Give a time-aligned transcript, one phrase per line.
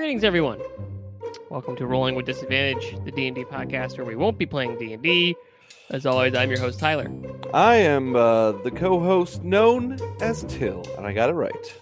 [0.00, 0.62] Greetings, everyone.
[1.50, 4.78] Welcome to Rolling with Disadvantage, the D and D podcast where we won't be playing
[4.78, 5.36] D and D.
[5.90, 7.06] As always, I'm your host Tyler.
[7.52, 11.80] I am uh, the co-host known as Till, and I got it right.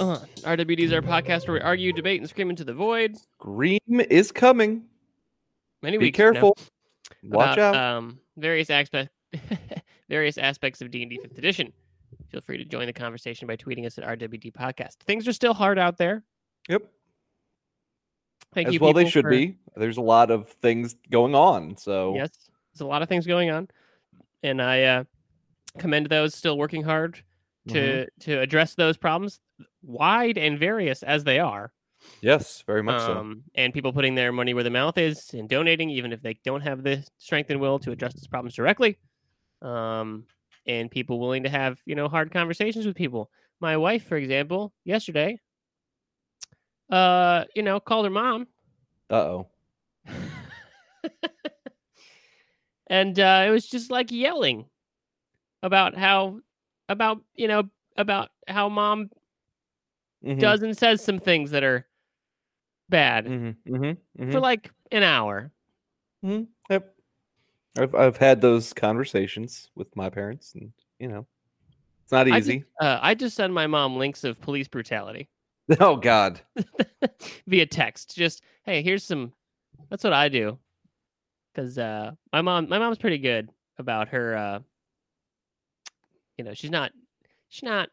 [0.00, 3.14] Uh, RWD is our podcast where we argue, debate, and scream into the void.
[3.36, 4.84] Green is coming.
[5.82, 6.56] Many Be weeks from now, careful.
[7.24, 7.76] Watch about, out.
[7.76, 9.12] Um, various aspects,
[10.08, 11.74] various aspects of D and D Fifth Edition.
[12.30, 14.94] Feel free to join the conversation by tweeting us at RWD Podcast.
[15.04, 16.24] Things are still hard out there.
[16.68, 16.82] Yep.
[18.54, 18.80] Thank As you.
[18.80, 19.56] well, they should for- be.
[19.76, 21.76] There's a lot of things going on.
[21.76, 22.30] So Yes,
[22.72, 23.68] there's a lot of things going on,
[24.42, 25.04] and I uh,
[25.78, 27.22] commend those still working hard
[27.68, 28.06] to Mhm.
[28.20, 29.40] to address those problems,
[29.82, 31.72] wide and various as they are.
[32.20, 33.18] yes, very much so.
[33.18, 36.34] Um, and people putting their money where the mouth is and donating, even if they
[36.44, 38.96] don't have the strength and will to address these problems directly.
[39.60, 40.26] Um,
[40.66, 43.30] and people willing to have you know hard conversations with people.
[43.60, 45.40] My wife, for example, yesterday,
[46.90, 48.46] uh, you know, called her mom
[49.10, 49.46] Uh oh.
[52.88, 54.66] and uh, it was just like yelling
[55.62, 56.38] about how
[56.88, 57.64] about you know
[57.96, 59.10] about how mom
[60.24, 60.40] Mm-hmm.
[60.40, 61.86] does and says some things that are
[62.88, 63.74] bad Mm-hmm.
[63.74, 64.32] Mm-hmm.
[64.32, 65.52] for like an hour
[66.22, 66.94] Yep.
[67.78, 71.26] I've I've had those conversations with my parents, and you know,
[72.02, 72.64] it's not I just- easy.
[72.80, 75.28] uh, i just send my mom links of police brutality
[75.80, 76.40] oh God.
[77.46, 79.32] via text just hey here's some
[79.90, 80.58] that's what i do
[81.52, 83.48] because uh my mom my mom's pretty good
[83.78, 84.58] about her uh
[86.36, 86.92] you know she's not
[87.48, 87.88] she's not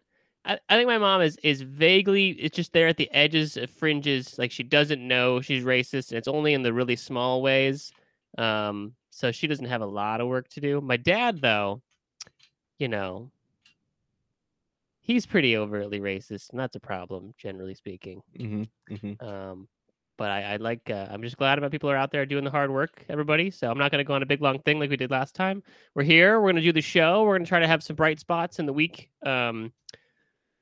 [0.45, 4.37] I, I think my mom is is vaguely it's just there at the edges fringes
[4.37, 7.91] like she doesn't know she's racist and it's only in the really small ways
[8.37, 11.81] um so she doesn't have a lot of work to do my dad though
[12.80, 13.31] you know
[15.03, 18.64] he's pretty overtly racist and that's a problem generally speaking Mm-hmm.
[18.93, 19.25] Mm-hmm.
[19.25, 19.67] um,
[20.17, 20.89] but I, I like.
[20.91, 23.49] Uh, I'm just glad about people are out there doing the hard work, everybody.
[23.49, 25.33] So I'm not going to go on a big long thing like we did last
[25.33, 25.63] time.
[25.95, 26.39] We're here.
[26.39, 27.23] We're going to do the show.
[27.23, 29.09] We're going to try to have some bright spots in the week.
[29.25, 29.73] Um,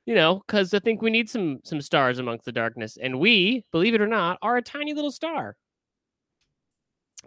[0.06, 3.64] you know, because I think we need some some stars amongst the darkness, and we,
[3.72, 5.54] believe it or not, are a tiny little star.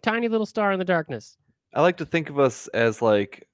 [0.02, 1.38] Tiny little star in the darkness.
[1.76, 3.48] I like to think of us as like,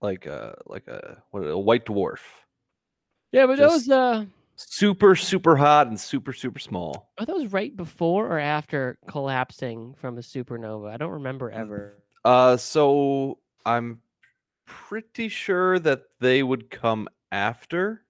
[0.00, 2.20] like a like a what a white dwarf,
[3.34, 4.24] Yeah, but Just- those uh,
[4.56, 7.10] super super hot and super super small.
[7.18, 10.90] are those right before or after collapsing from a supernova?
[10.92, 11.54] I don't remember Mm.
[11.58, 11.96] ever.
[12.24, 14.00] Uh, so I'm
[14.66, 18.04] pretty sure that they would come after.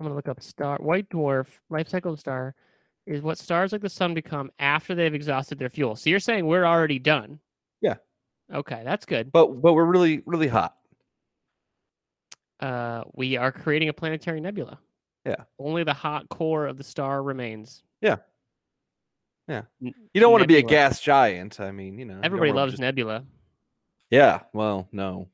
[0.00, 2.54] I'm gonna look up star white dwarf life cycle of star
[3.06, 5.96] is what stars like the sun become after they've exhausted their fuel.
[5.96, 7.40] So you're saying we're already done?
[7.82, 7.96] Yeah.
[8.52, 9.30] Okay, that's good.
[9.30, 10.76] But but we're really really hot.
[12.62, 14.78] Uh, we are creating a planetary nebula.
[15.26, 15.44] Yeah.
[15.58, 17.82] Only the hot core of the star remains.
[18.00, 18.16] Yeah.
[19.48, 19.62] Yeah.
[19.80, 21.60] You don't want to be a gas giant.
[21.60, 22.20] I mean, you know.
[22.22, 23.24] Everybody wanna loves just- nebula.
[24.10, 24.42] Yeah.
[24.52, 25.28] Well, no.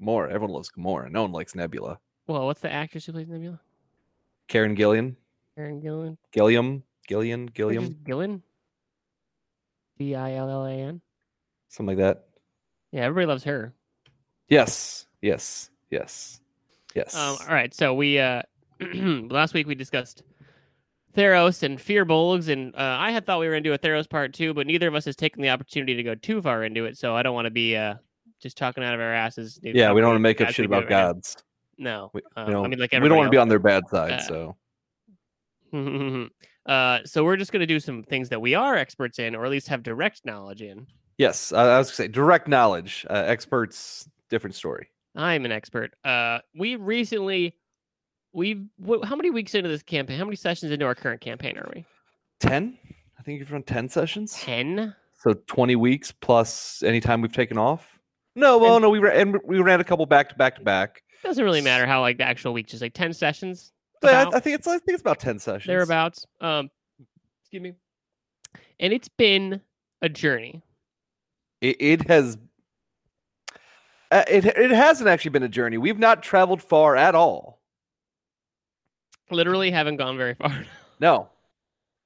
[0.00, 0.30] Gamora.
[0.30, 1.10] Everyone loves Gamora.
[1.10, 1.98] No one likes Nebula.
[2.26, 3.60] Well, what's the actress who plays Nebula?
[4.48, 5.16] Karen Gillian.
[5.56, 6.18] Karen Gillian.
[6.32, 6.82] Gilliam.
[7.06, 7.46] Gillian.
[7.46, 7.96] Gilliam.
[8.04, 8.42] Gillian.
[9.98, 11.00] D I L L A N.
[11.68, 12.24] Something like that.
[12.90, 13.72] Yeah, everybody loves her.
[14.48, 15.06] Yes.
[15.20, 15.70] Yes.
[15.92, 16.40] Yes.
[16.94, 17.14] Yes.
[17.14, 18.42] Um, all right, so we uh
[18.80, 20.24] last week we discussed
[21.14, 24.32] Theros and Firbolgs, and uh, I had thought we were gonna do a Theros part
[24.32, 26.96] two, but neither of us has taken the opportunity to go too far into it,
[26.96, 27.94] so I don't want to be uh
[28.40, 29.56] just talking out of our asses.
[29.56, 31.12] dude, yeah, we don't want to make up shit about it right now.
[31.12, 31.36] gods.
[31.78, 33.86] No, We, um, we I mean like we don't want to be on their bad
[33.88, 34.12] side.
[34.12, 34.56] Uh, so
[36.66, 39.50] uh, so we're just gonna do some things that we are experts in, or at
[39.50, 40.86] least have direct knowledge in.
[41.18, 43.06] yes, I, I was gonna say direct knowledge.
[43.10, 44.88] Uh, experts, different story.
[45.14, 45.94] I'm an expert.
[46.04, 47.54] Uh, we recently,
[48.32, 50.18] we wh- how many weeks into this campaign?
[50.18, 51.84] How many sessions into our current campaign are we?
[52.40, 52.78] Ten.
[53.18, 54.34] I think you've run ten sessions.
[54.34, 54.94] Ten.
[55.18, 58.00] So twenty weeks plus any time we've taken off.
[58.34, 61.02] No, well, no, we ran and we ran a couple back to back to back.
[61.22, 63.72] Doesn't really matter how like the actual week, just like ten sessions.
[64.00, 65.66] But I, I think it's I think it's about ten sessions.
[65.66, 66.26] thereabouts.
[66.40, 66.70] Um,
[67.42, 67.74] excuse me.
[68.80, 69.60] And it's been
[70.00, 70.62] a journey.
[71.60, 72.38] It, it has.
[74.12, 75.78] Uh, It it hasn't actually been a journey.
[75.78, 77.60] We've not traveled far at all.
[79.30, 80.64] Literally haven't gone very far.
[81.00, 81.30] No,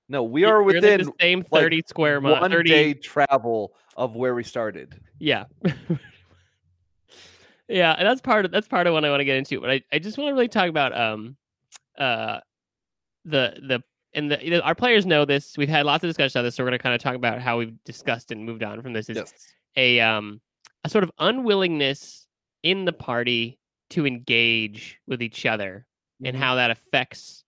[0.08, 2.48] no, we You're are like, within the same like, thirty square mile.
[2.48, 4.98] thirty day travel of where we started.
[5.18, 5.44] Yeah.
[7.68, 9.60] yeah, and that's part of that's part of what I want to get into.
[9.60, 11.36] But I, I just want to really talk about um
[11.98, 12.38] uh
[13.26, 13.82] the the
[14.14, 15.58] and the you know, our players know this.
[15.58, 17.58] We've had lots of discussions on this, so we're gonna kind of talk about how
[17.58, 19.10] we've discussed and moved on from this.
[19.10, 19.32] Is Yes.
[19.76, 20.40] a um
[20.86, 22.26] a sort of unwillingness
[22.62, 23.58] in the party
[23.90, 25.86] to engage with each other
[26.24, 26.40] and Mhm.
[26.40, 27.44] how that affects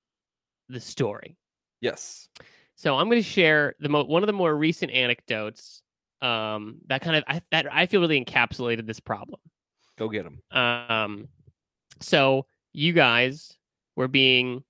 [0.69, 1.37] the story.
[1.81, 2.29] Yes.
[2.75, 5.82] So I'm going to share the mo- one of the more recent anecdotes
[6.20, 9.41] um, that kind of I, that I feel really encapsulated this problem.
[9.96, 10.43] Go get them.
[10.50, 11.29] Um,
[12.00, 13.56] so you guys
[13.94, 14.64] were being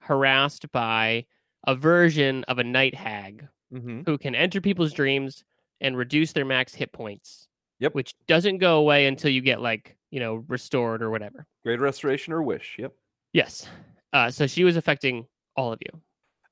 [0.00, 1.26] harassed by
[1.66, 4.02] a version of a night hag Mm-hmm.
[4.06, 5.42] who can enter people's dreams
[5.80, 7.43] and reduce their max hit points.
[7.80, 7.94] Yep.
[7.94, 11.46] Which doesn't go away until you get like, you know, restored or whatever.
[11.64, 12.76] Great restoration or wish.
[12.78, 12.92] Yep.
[13.32, 13.68] Yes.
[14.12, 15.26] Uh, so she was affecting
[15.56, 16.00] all of you.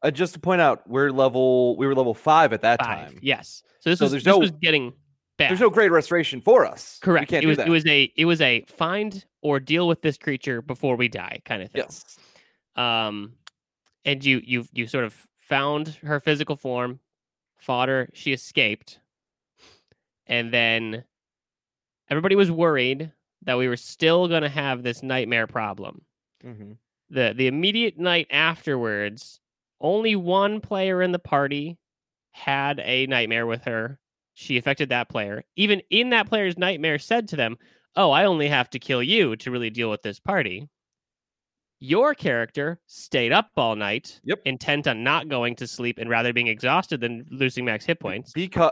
[0.02, 1.76] Uh, just to point out, we're level.
[1.76, 3.10] We were level five at that Five.
[3.10, 3.18] time.
[3.22, 3.62] Yes.
[3.78, 4.92] So this So was this no- was getting
[5.38, 5.50] bad.
[5.50, 6.98] There's no great restoration for us.
[7.02, 7.30] Correct.
[7.30, 7.68] can't it was do that.
[7.68, 11.40] it was a it was a find or deal with this creature before we die
[11.44, 11.82] kind of thing.
[11.84, 12.18] yes.
[12.74, 13.34] Um
[14.04, 16.98] and you you you sort of found her physical form,
[17.58, 18.98] fought her, she escaped.
[20.26, 21.04] And then
[22.10, 23.12] everybody was worried
[23.42, 26.02] that we were still going to have this nightmare problem.
[26.44, 26.72] Mm-hmm.
[27.10, 29.38] the the immediate night afterwards,
[29.80, 31.78] only one player in the party
[32.32, 34.00] had a nightmare with her.
[34.34, 35.44] She affected that player.
[35.56, 37.58] Even in that player's nightmare, said to them,
[37.94, 40.68] "Oh, I only have to kill you to really deal with this party."
[41.84, 44.42] Your character stayed up all night, Yep.
[44.44, 48.32] intent on not going to sleep and rather being exhausted than losing max hit points.
[48.32, 48.70] Because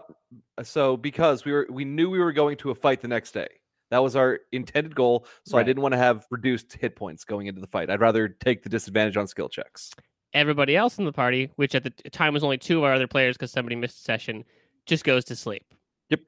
[0.62, 3.48] so because we were we knew we were going to a fight the next day.
[3.90, 5.26] That was our intended goal.
[5.44, 7.90] So I didn't want to have reduced hit points going into the fight.
[7.90, 9.90] I'd rather take the disadvantage on skill checks.
[10.32, 13.08] Everybody else in the party, which at the time was only two of our other
[13.08, 14.44] players because somebody missed a session,
[14.86, 15.64] just goes to sleep.
[16.10, 16.20] Yep.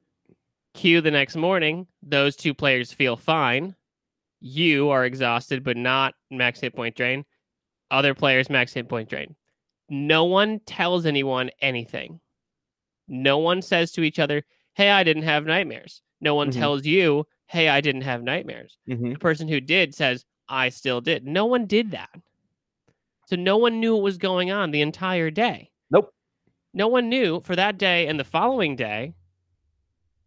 [0.73, 1.87] Cue the next morning.
[2.01, 3.75] Those two players feel fine.
[4.45, 7.23] You are exhausted, but not max hit point drain.
[7.89, 9.35] Other players max hit point drain.
[9.89, 12.19] No one tells anyone anything.
[13.07, 14.43] No one says to each other,
[14.73, 16.53] "Hey, I didn't have nightmares." No one Mhm.
[16.59, 19.13] tells you, "Hey, I didn't have nightmares." Mm-hmm.
[19.13, 21.25] the person who did says, I still did.
[21.25, 22.09] No one did that.
[23.27, 25.71] So no one knew what was going on the entire day.
[25.89, 26.13] Nope.
[26.73, 29.13] No one knew for that day and the following day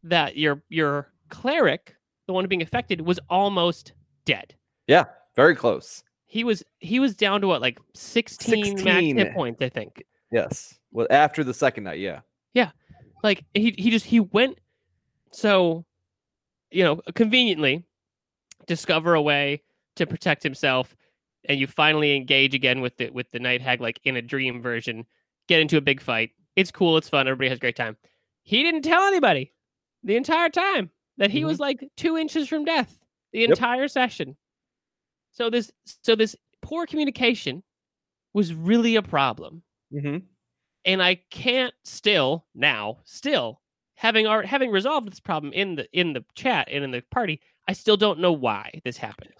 [0.04, 1.96] that your your cleric,
[2.26, 3.92] the one being affected, was almost
[4.26, 4.54] dead.
[4.86, 6.04] Yeah, very close.
[6.26, 9.16] He was he was down to what like 16, max 16.
[9.16, 10.04] hit points, I think.
[10.30, 10.78] Yes.
[10.92, 12.20] Well, after the second night, yeah.
[12.52, 12.70] Yeah.
[13.22, 14.58] Like he he just he went
[15.32, 15.86] so
[16.70, 17.84] you know, conveniently
[18.66, 19.62] discover a way
[19.94, 20.94] to protect himself
[21.48, 24.60] and you finally engage again with the with the night hag like in a dream
[24.60, 25.06] version,
[25.48, 26.30] get into a big fight.
[26.56, 27.96] It's cool, it's fun, everybody has a great time.
[28.42, 29.52] He didn't tell anybody
[30.02, 31.48] the entire time that he mm-hmm.
[31.48, 33.00] was like 2 inches from death
[33.32, 33.58] the Yep.
[33.58, 34.36] entire session.
[35.32, 37.62] So this so this poor communication
[38.34, 39.62] was really a problem
[39.92, 40.18] Mm-hmm.
[40.84, 43.60] and I can't still now still
[43.94, 47.40] having art having resolved this problem in the in the chat and in the party,
[47.68, 49.32] I still don't know why this happened.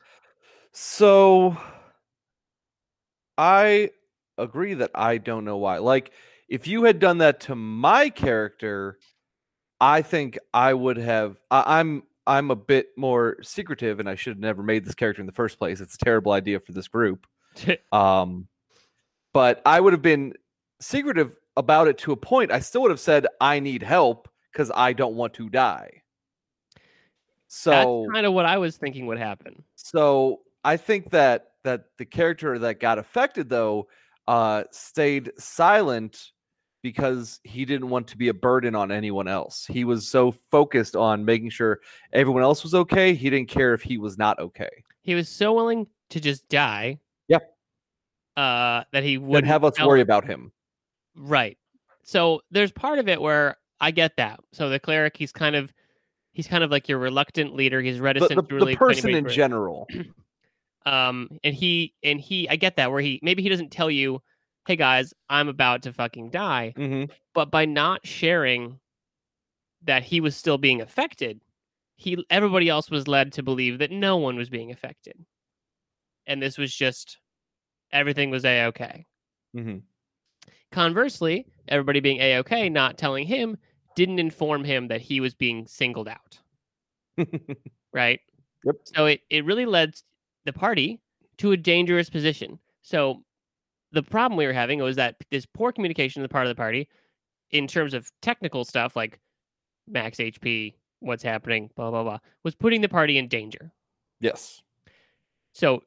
[0.72, 1.56] So
[3.38, 3.90] I
[4.38, 5.78] agree that I don't know why.
[5.78, 6.12] Like,
[6.48, 8.98] if you had done that to my character,
[9.80, 11.38] I think I would have.
[11.50, 15.20] I, I'm I'm a bit more secretive, and I should have never made this character
[15.20, 15.80] in the first place.
[15.80, 17.26] It's a terrible idea for this group.
[17.92, 18.48] Um,
[19.32, 20.34] but I would have been
[20.80, 22.50] secretive about it to a point.
[22.52, 26.02] I still would have said I need help because I don't want to die.
[27.48, 29.62] So That's kind of what I was thinking would happen.
[29.76, 33.88] so I think that that the character that got affected though
[34.26, 36.32] uh stayed silent
[36.86, 39.66] because he didn't want to be a burden on anyone else.
[39.66, 41.80] He was so focused on making sure
[42.12, 44.70] everyone else was okay, he didn't care if he was not okay.
[45.02, 47.00] He was so willing to just die.
[47.26, 47.52] Yep.
[48.36, 50.52] Uh, that he Would wouldn't have us worry about him.
[51.16, 51.58] Right.
[52.04, 54.38] So there's part of it where I get that.
[54.52, 55.72] So the cleric, he's kind of
[56.34, 57.82] he's kind of like your reluctant leader.
[57.82, 59.88] He's reticent the, to really the person in general.
[60.86, 64.22] um and he and he i get that where he maybe he doesn't tell you
[64.66, 67.04] hey guys i'm about to fucking die hmm
[67.34, 68.78] but by not sharing
[69.82, 71.40] that he was still being affected
[71.96, 75.16] he everybody else was led to believe that no one was being affected
[76.26, 77.18] and this was just
[77.92, 79.06] everything was a-okay
[79.54, 79.78] hmm
[80.72, 83.56] conversely everybody being a-okay not telling him
[83.94, 86.38] didn't inform him that he was being singled out
[87.92, 88.20] right?
[88.64, 88.76] Yep.
[88.84, 89.94] So it, it really led
[90.44, 91.00] the party
[91.38, 92.58] to a dangerous position.
[92.82, 93.22] So
[93.96, 96.54] the problem we were having was that this poor communication on the part of the
[96.54, 96.86] party
[97.50, 99.18] in terms of technical stuff like
[99.88, 103.72] max HP, what's happening, blah, blah, blah, was putting the party in danger.
[104.20, 104.62] yes.
[105.52, 105.82] So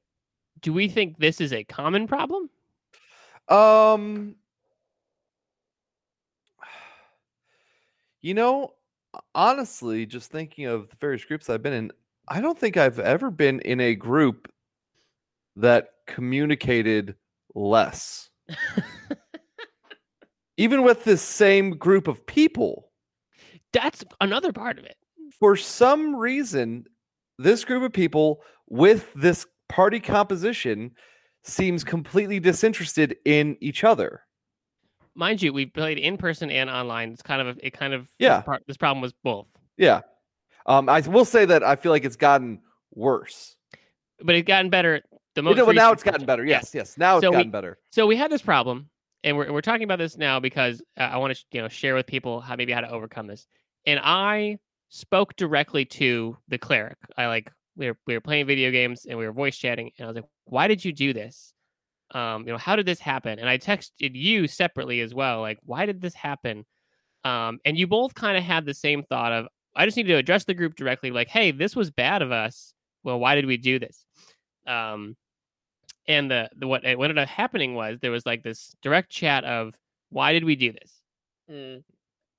[0.61, 2.49] do we think this is a common problem?
[3.47, 4.35] Um,
[8.21, 8.73] you know,
[9.35, 11.91] honestly, just thinking of the various groups I've been in,
[12.27, 14.51] I don't think I've ever been in a group
[15.55, 17.15] that communicated
[17.55, 18.29] less.
[20.57, 22.91] Even with this same group of people,
[23.71, 24.97] That's another part of it.
[25.39, 26.85] for some reason,
[27.37, 30.91] this group of people with this party composition
[31.43, 34.23] seems completely disinterested in each other.
[35.15, 37.11] Mind you, we played in person and online.
[37.13, 38.37] It's kind of a, it kind of Yeah.
[38.37, 40.01] This, part, this problem was both, Yeah.
[40.65, 42.59] Um, I will say that I feel like it's gotten
[42.93, 43.55] worse.
[44.21, 45.01] but it's gotten better.
[45.35, 46.45] The You know, but now it's gotten better.
[46.45, 46.97] Yes, yes.
[46.97, 47.77] Now it's So we- gotten better.
[47.91, 48.89] So we had this problem,
[49.23, 51.95] and we're we're talking about this now because uh, I want to you know share
[51.95, 53.47] with people how maybe how to overcome this.
[53.85, 54.57] And I
[54.89, 56.97] spoke directly to the cleric.
[57.17, 60.05] I like we were we were playing video games and we were voice chatting, and
[60.05, 61.53] I was like, "Why did you do this?
[62.11, 65.59] Um, you know, how did this happen?" And I texted you separately as well, like,
[65.63, 66.65] "Why did this happen?"
[67.23, 70.15] Um, and you both kind of had the same thought of, "I just need to
[70.15, 72.73] address the group directly, like, hey, this was bad of us.
[73.03, 74.05] Well, why did we do this?"
[74.67, 75.15] Um,
[76.07, 79.43] and the, the what what ended up happening was there was like this direct chat
[79.43, 79.77] of
[80.09, 80.93] why did we do this?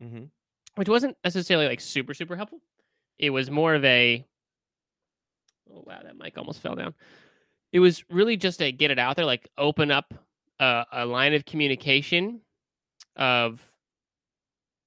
[0.00, 0.24] Hmm
[0.80, 2.60] which wasn't necessarily like super super helpful.
[3.18, 4.24] It was more of a
[5.72, 6.94] oh wow that mic almost fell down.
[7.72, 10.14] It was really just a get it out there like open up
[10.58, 12.40] a, a line of communication
[13.16, 13.62] of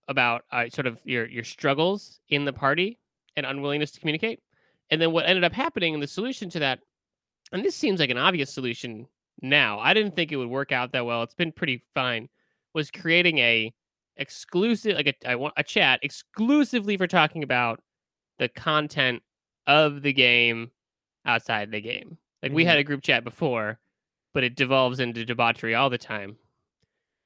[0.08, 3.00] about uh, sort of your your struggles in the party
[3.36, 4.40] and unwillingness to communicate.
[4.90, 6.80] And then what ended up happening and the solution to that
[7.54, 9.08] and this seems like an obvious solution
[9.42, 12.28] now i didn't think it would work out that well it's been pretty fine
[12.74, 13.74] was creating a
[14.18, 17.82] exclusive like a I want a chat exclusively for talking about
[18.40, 19.22] the content
[19.68, 20.72] of the game
[21.26, 22.18] outside the game.
[22.42, 22.80] Like we had mm-hmm.
[22.80, 23.80] a group chat before,
[24.34, 26.38] but it devolves into debauchery all the time.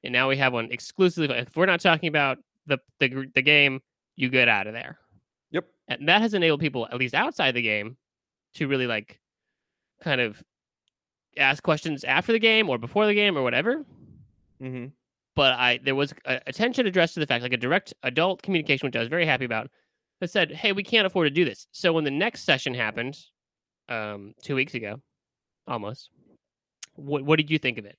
[0.04, 3.80] And now we have one exclusively if we're not talking about the the the game,
[4.16, 4.98] you get out of there.
[5.50, 5.64] Yep.
[5.88, 7.96] And that has enabled people at least outside the game
[8.54, 9.20] to really like
[10.02, 10.42] kind of
[11.36, 13.84] ask questions after the game or before the game or whatever
[14.60, 14.86] hmm
[15.38, 18.88] but I there was a, attention addressed to the fact, like a direct adult communication,
[18.88, 19.70] which I was very happy about,
[20.20, 23.16] that said, "Hey, we can't afford to do this." So when the next session happened,
[23.88, 25.00] um, two weeks ago,
[25.68, 26.10] almost,
[26.96, 27.96] what what did you think of it?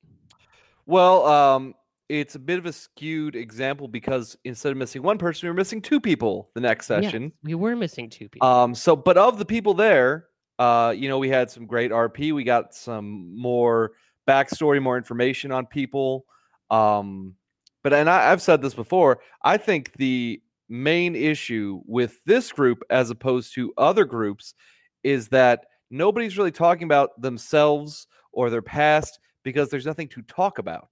[0.86, 1.76] Well, um,
[2.10, 5.56] it's a bit of a skewed example because instead of missing one person, we were
[5.56, 7.32] missing two people the next Yes, session.
[7.42, 8.50] we were missing two people.
[8.50, 10.26] Um, so, but of the people there,
[10.60, 12.34] uh, you know, we had some great RP.
[12.34, 13.94] We got some more
[14.28, 16.26] backstory, more information on people.
[16.70, 17.36] Um,
[17.82, 19.22] but and I, I've said this before.
[19.42, 24.54] I think the main issue with this group, as opposed to other groups,
[25.02, 30.60] is that nobody's really talking about themselves or their past because there's nothing to talk
[30.60, 30.90] about.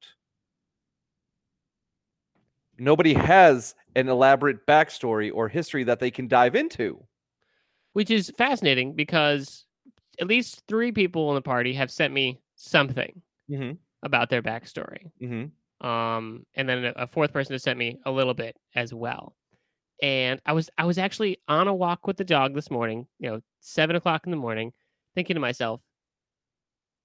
[2.80, 7.07] Nobody has an elaborate backstory or history that they can dive into.
[7.98, 9.66] Which is fascinating because
[10.22, 13.72] at least three people in the party have sent me something Mm-hmm.
[14.04, 15.10] about their backstory.
[15.22, 15.88] Mm-hmm.
[15.88, 19.36] um and then a, a fourth person has sent me a little bit as well
[20.04, 23.30] and i was i was actually on a walk with the dog this morning you
[23.30, 24.74] know seven o'clock in the morning
[25.16, 25.80] thinking to myself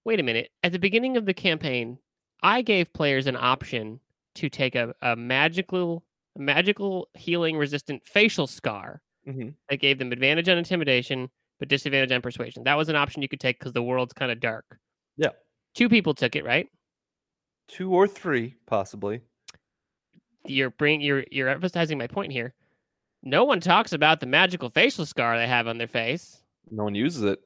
[0.04, 1.96] wait a minute at the beginning of the campaign
[2.42, 4.00] i gave players an option
[4.34, 6.02] to take a, a magical
[6.36, 9.50] magical healing resistant facial scar Mm-hmm.
[9.68, 11.28] that gave them advantage on intimidation
[11.60, 14.32] but disadvantage on persuasion that was an option you could take because the world's kind
[14.32, 14.64] of dark
[15.16, 15.28] Yeah.
[15.74, 16.68] two people took it right
[17.68, 19.20] Two or three, possibly.
[20.46, 22.52] you're bring you're you're emphasizing my point here.
[23.22, 26.94] No one talks about the magical facial scar they have on their face, No one
[26.96, 27.38] uses it.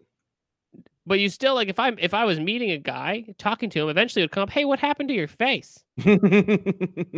[1.07, 3.89] But you still like if I'm if I was meeting a guy talking to him,
[3.89, 5.83] eventually it would come up, "Hey, what happened to your face?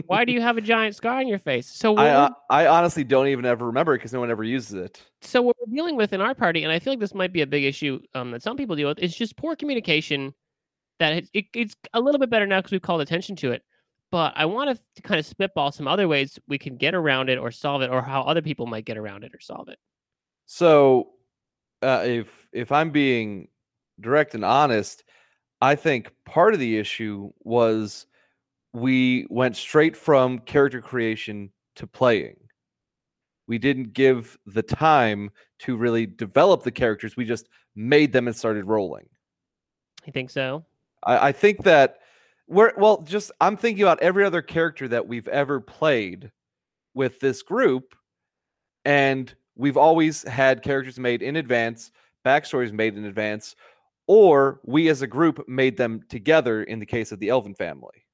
[0.07, 3.03] Why do you have a giant scar on your face?" So I uh, I honestly
[3.03, 5.03] don't even ever remember because no one ever uses it.
[5.23, 7.41] so what we're dealing with in our party, and I feel like this might be
[7.41, 10.35] a big issue um, that some people deal with, is just poor communication.
[10.99, 13.63] That it, it, it's a little bit better now because we've called attention to it.
[14.11, 17.39] But I want to kind of spitball some other ways we can get around it
[17.39, 19.79] or solve it, or how other people might get around it or solve it.
[20.45, 21.11] So,
[21.81, 23.49] uh, if if I'm being
[24.01, 25.05] direct and honest,
[25.61, 28.07] I think part of the issue was
[28.73, 32.37] we went straight from character creation to playing.
[33.47, 37.17] We didn't give the time to really develop the characters.
[37.17, 39.09] We just made them and started rolling.
[40.05, 40.65] You think so?
[41.05, 41.99] I, I think that
[42.47, 46.31] we're well, just I'm thinking about every other character that we've ever played
[46.95, 47.95] with this group,
[48.85, 51.91] and we've always had characters made in advance,
[52.25, 53.55] backstories made in advance,
[54.09, 58.05] or we as a group made them together in the case of the Elven family.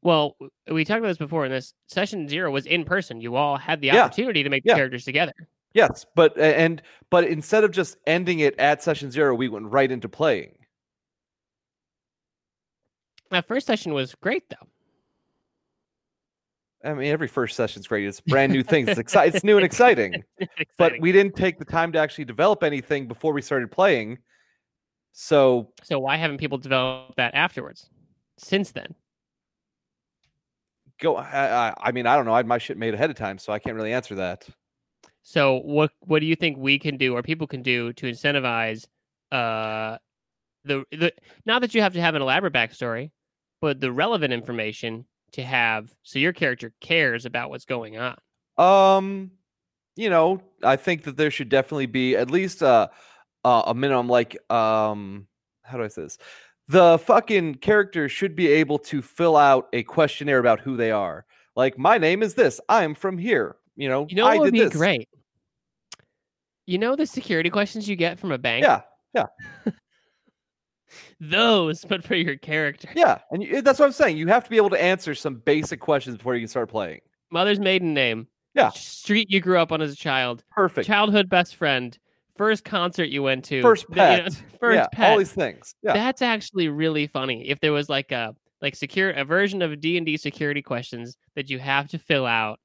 [0.00, 0.36] Well,
[0.70, 3.20] we talked about this before, and this session zero was in person.
[3.20, 4.04] You all had the Yeah.
[4.04, 4.76] opportunity to make the Yeah.
[4.76, 5.32] characters together.
[5.74, 9.90] Yes, but and but instead of just ending it at session zero, we went right
[9.90, 10.54] into playing.
[13.30, 14.66] That first session was great, though.
[16.84, 18.06] I mean, every first session's great.
[18.06, 18.88] It's brand new things.
[18.88, 19.34] It's exciting.
[19.34, 20.22] It's new and exciting.
[20.38, 24.18] It's But we didn't take the time to actually develop anything before we started playing.
[25.12, 27.88] So so why haven't people developed that afterwards?
[28.38, 28.94] Since then,
[31.00, 31.16] go.
[31.16, 32.32] I, I- mean, I don't know.
[32.34, 34.46] I had my shit made ahead of time, so I can't really answer that.
[35.22, 38.86] so what what do you think we can do or people can do to incentivize
[39.32, 39.98] uh
[40.64, 41.12] the the
[41.44, 43.10] not that you have to have an elaborate backstory,
[43.60, 48.16] but the relevant information to have so your character cares about what's going on.
[48.56, 49.32] Um,
[49.96, 52.90] you know, I think that there should definitely be at least a
[53.44, 54.08] a, a minimum.
[54.08, 55.26] Like, um,
[55.62, 56.18] how do I say this?
[56.68, 61.24] The fucking character should be able to fill out a questionnaire about who they are.
[61.56, 62.60] Like, my name is this.
[62.68, 63.56] I am from here.
[63.76, 64.72] You know, You know I would be this.
[64.76, 65.08] great?
[66.66, 68.62] You know the security questions you get from a bank?
[68.64, 68.82] Yeah,
[69.14, 69.26] yeah,
[71.20, 72.88] Those, but for your character.
[72.94, 74.16] yeah, and you, that's what I'm saying.
[74.16, 77.00] You have to be able to answer some basic questions before you can start playing.
[77.30, 78.26] Mother's maiden name.
[78.54, 78.70] Yeah.
[78.70, 80.44] Street you grew up on as a child.
[80.50, 80.86] Perfect.
[80.86, 81.96] Childhood best friend.
[82.38, 83.60] First concert you went to.
[83.60, 84.42] First the- you know, pet.
[84.60, 85.10] first yeah, pet.
[85.12, 85.74] all these things.
[85.82, 87.48] Yeah, That's actually really funny.
[87.48, 91.16] If there was like a like secure a version of D and D security questions
[91.36, 92.58] that you have to fill out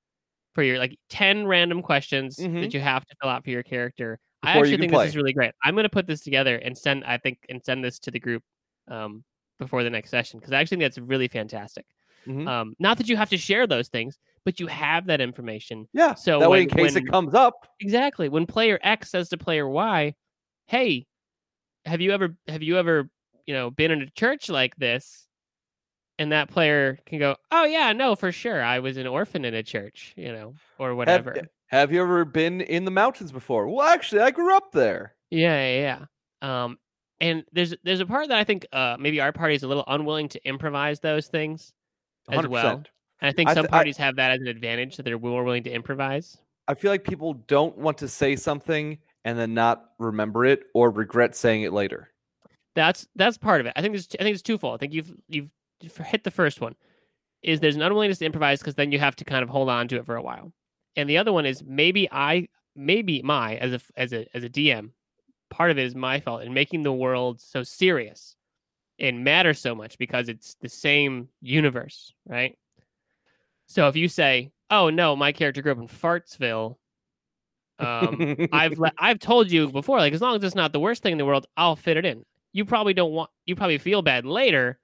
[0.56, 2.62] for your like ten random questions Mhm.
[2.62, 4.20] that you have to fill out for your character.
[4.44, 5.06] I Before you actually think play.
[5.06, 5.52] this is really great.
[5.64, 8.44] I'm gonna put this together and send I think and send this to the group
[8.88, 9.24] um
[9.60, 11.86] before the next session because I actually think that's really fantastic.
[12.28, 12.48] Mhm.
[12.48, 15.88] Um, not that you have to share those things, but you have that information.
[15.94, 16.14] yeah.
[16.16, 18.30] So that way, in case when- it comes up, Exactly.
[18.30, 20.14] When player X says to player Y,
[20.68, 21.06] "Hey,
[21.86, 23.10] have you ever have you ever,
[23.46, 25.28] you know, been in a church like this?"
[26.20, 28.62] And that player can go, "Oh yeah, no, for sure.
[28.64, 31.36] I was an orphan in a church, you know, or whatever."
[31.68, 33.68] have you ever been in the mountains before?
[33.68, 35.16] Well, actually, I grew up there.
[35.32, 36.06] Yeah, yeah,
[36.44, 36.64] yeah.
[36.66, 36.78] Um,
[37.20, 39.86] and there's there's a part that I think uh maybe our party is a little
[39.88, 41.74] unwilling to improvise those things
[42.30, 42.84] as well.
[43.24, 43.28] 100%.
[43.28, 45.20] And I think I some th- I- parties have that as an advantage that they're
[45.20, 46.38] more willing to improvise.
[46.68, 50.92] I feel like people don't want to say something and then not remember it or
[50.92, 52.10] regret saying it later.
[52.76, 53.74] That's that's part of it.
[53.76, 54.76] I think there's I think it's twofold.
[54.76, 55.50] I think you've you've
[55.98, 56.76] hit the first one.
[57.42, 59.88] Is there's an unwillingness to improvise because then you have to kind of hold on
[59.90, 60.54] to it for a while,
[60.96, 64.50] and the other one is maybe I maybe my as a as a as a
[64.50, 64.92] DM,
[65.50, 68.36] part of it is my fault in making the world so serious
[69.00, 72.58] and matter so much because it's the same universe, right?
[73.74, 76.78] So if you say, "Oh no, my character grew up in Fartsville,"
[77.80, 81.02] um, I've le- I've told you before, like as long as it's not the worst
[81.02, 82.24] thing in the world, I'll fit it in.
[82.52, 83.32] You probably don't want.
[83.48, 84.78] You probably feel bad later,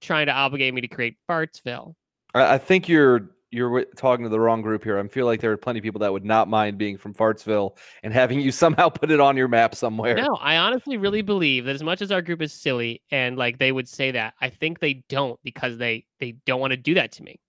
[0.00, 1.96] trying to obligate me to create Fartsville.
[2.34, 4.96] I, I think you're you're talking to the wrong group here.
[4.96, 7.76] I feel like there are plenty of people that would not mind being from Fartsville
[8.04, 10.14] and having you somehow put it on your map somewhere.
[10.14, 13.58] No, I honestly really believe that as much as our group is silly and like
[13.58, 16.94] they would say that, I think they don't because they they don't want to do
[16.94, 17.40] that to me.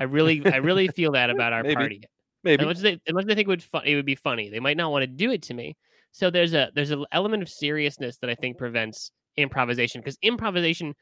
[0.00, 1.74] I really I really feel that about our Maybe.
[1.74, 2.02] party.
[2.42, 4.78] Maybe much they, as they think it would, fu- it would be funny, they might
[4.78, 5.76] not want to do it to me.
[6.10, 10.94] So there's a there's an element of seriousness that I think prevents improvisation because improvisation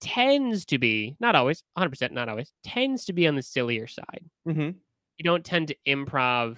[0.00, 3.86] tends to be not always 100 percent not always tends to be on the sillier
[3.86, 4.24] side.
[4.46, 4.74] Mhm.
[5.18, 6.56] You don't tend to improv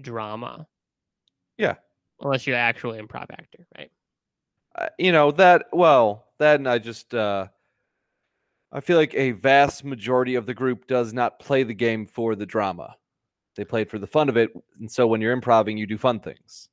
[0.00, 0.66] drama.
[1.58, 1.74] Yeah.
[2.20, 3.90] unless you're an actual improv actor, right?
[4.76, 7.46] Uh, you know that well that and i just uh
[8.74, 12.34] i feel like a vast majority of the group does not play the game for
[12.34, 12.94] the drama
[13.56, 15.96] they play it for the fun of it and so when you're improving you do
[15.96, 16.68] fun things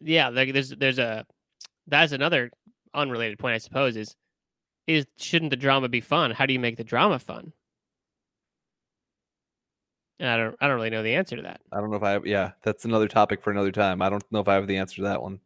[0.00, 1.26] Yeah, like there's there's a
[1.86, 2.50] that's another
[2.94, 3.96] unrelated point, I suppose.
[3.96, 4.16] Is
[4.86, 6.30] is shouldn't the drama be fun?
[6.30, 7.52] How do you make the drama fun?
[10.18, 11.60] And I don't I don't really know the answer to that.
[11.72, 14.24] i don't know if i have yeah that's another topic for another time i don't
[14.30, 15.40] know if i have the answer to that one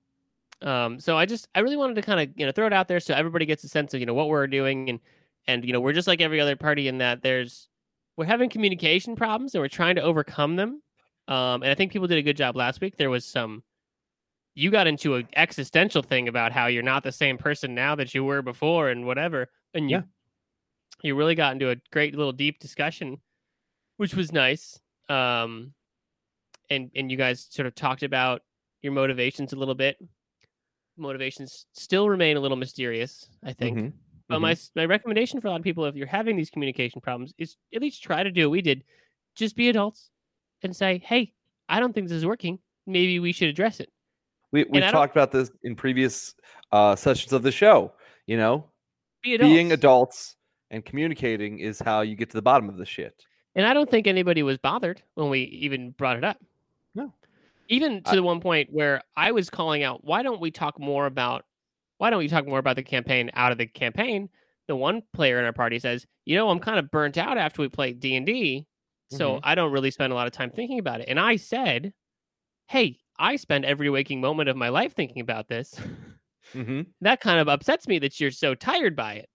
[0.63, 2.89] Um, so I just I really wanted to kind of you know throw it out
[2.89, 5.01] there so everybody gets a sense of you know what we're doing and
[5.47, 7.69] and you know we're just like every other party in that there's
[8.17, 10.81] we're having communication problems and we're trying to overcome them.
[11.29, 12.97] Um, and I think people did a good job last week.
[12.97, 13.63] There was some
[14.55, 18.15] you got into an existential thing about how you're not the same person now that
[18.15, 20.03] you were before and whatever, and you Yeah.
[21.03, 23.21] you really got into a great little deep discussion,
[23.99, 24.81] which was nice.
[25.11, 25.75] Um,
[26.71, 28.43] and and you guys sort of talked about
[28.81, 29.99] your motivations a little bit
[30.97, 33.79] motivations still remain a little mysterious, I think.
[33.79, 33.93] Mhm.
[34.29, 37.01] But my s- my recommendation for a lot of people, if you're having these communication
[37.01, 38.83] problems, is at least try to do what we did.
[39.37, 40.11] Just be adults
[40.63, 41.33] and say, "Hey,
[41.69, 42.59] I don't think this is working.
[42.87, 43.91] Maybe we should address it."
[44.53, 46.35] we, we've talked about this in previous
[46.73, 47.93] uh sessions of the show
[48.27, 48.65] you know
[49.23, 49.53] Be adults.
[49.53, 50.37] being adults
[50.71, 53.91] and communicating is how you get to the bottom of the shit And I don't
[53.91, 56.39] think anybody was bothered when we even brought it up.
[56.95, 57.13] No.
[57.69, 60.79] Even to I- the one point where I was calling out, why don't we talk
[60.79, 61.45] more about
[61.99, 64.29] why don't we talk more about the campaign out of the campaign?
[64.69, 67.63] the one player in our party says, "You know, I'm kind of burnt out after
[67.63, 68.67] we play D and D,
[69.09, 69.45] so Mhm.
[69.45, 71.95] I don't really spend a lot of time thinking about it." And I said,
[72.69, 75.81] "Hey, I spend every waking moment of my life thinking about this."
[76.55, 79.29] hmm that kind of upsets me that you're so tired by it.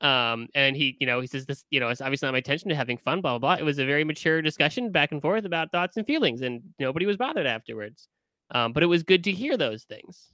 [0.00, 2.68] Um, and he, you know, he says this, you know, it's obviously not my intention
[2.68, 3.60] to having fun, blah, blah, blah.
[3.60, 7.06] It was a very mature discussion back and forth about thoughts and feelings, and nobody
[7.06, 8.08] was bothered afterwards.
[8.50, 10.30] Um, but it was good to hear those things.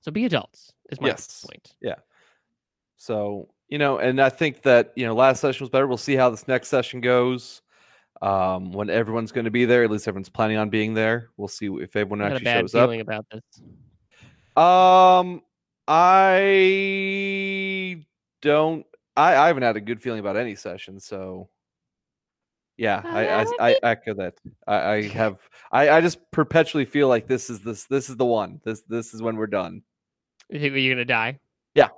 [0.00, 1.44] So be adults is my Yes.
[1.46, 1.74] point.
[1.80, 1.96] Yeah.
[2.96, 5.86] So, you know, and I think that, you know, last session was better.
[5.86, 7.62] We'll see how this next session goes.
[8.22, 11.28] Um, when everyone's going to be there, at least everyone's planning on being there.
[11.36, 12.88] We'll see if everyone I got a actually shows up.
[12.88, 13.42] feeling about this.
[14.56, 15.42] Um,
[15.90, 17.24] I
[18.42, 18.84] don't.
[19.16, 21.48] I, I haven't had a good feeling about any session, so
[22.76, 24.34] yeah, I I, I echo that.
[24.66, 25.40] I, I have.
[25.72, 28.60] I, I just perpetually feel like this is this this is the one.
[28.64, 29.82] This this is when we're done.
[30.50, 31.40] You think you're gonna die?
[31.74, 31.88] Yeah.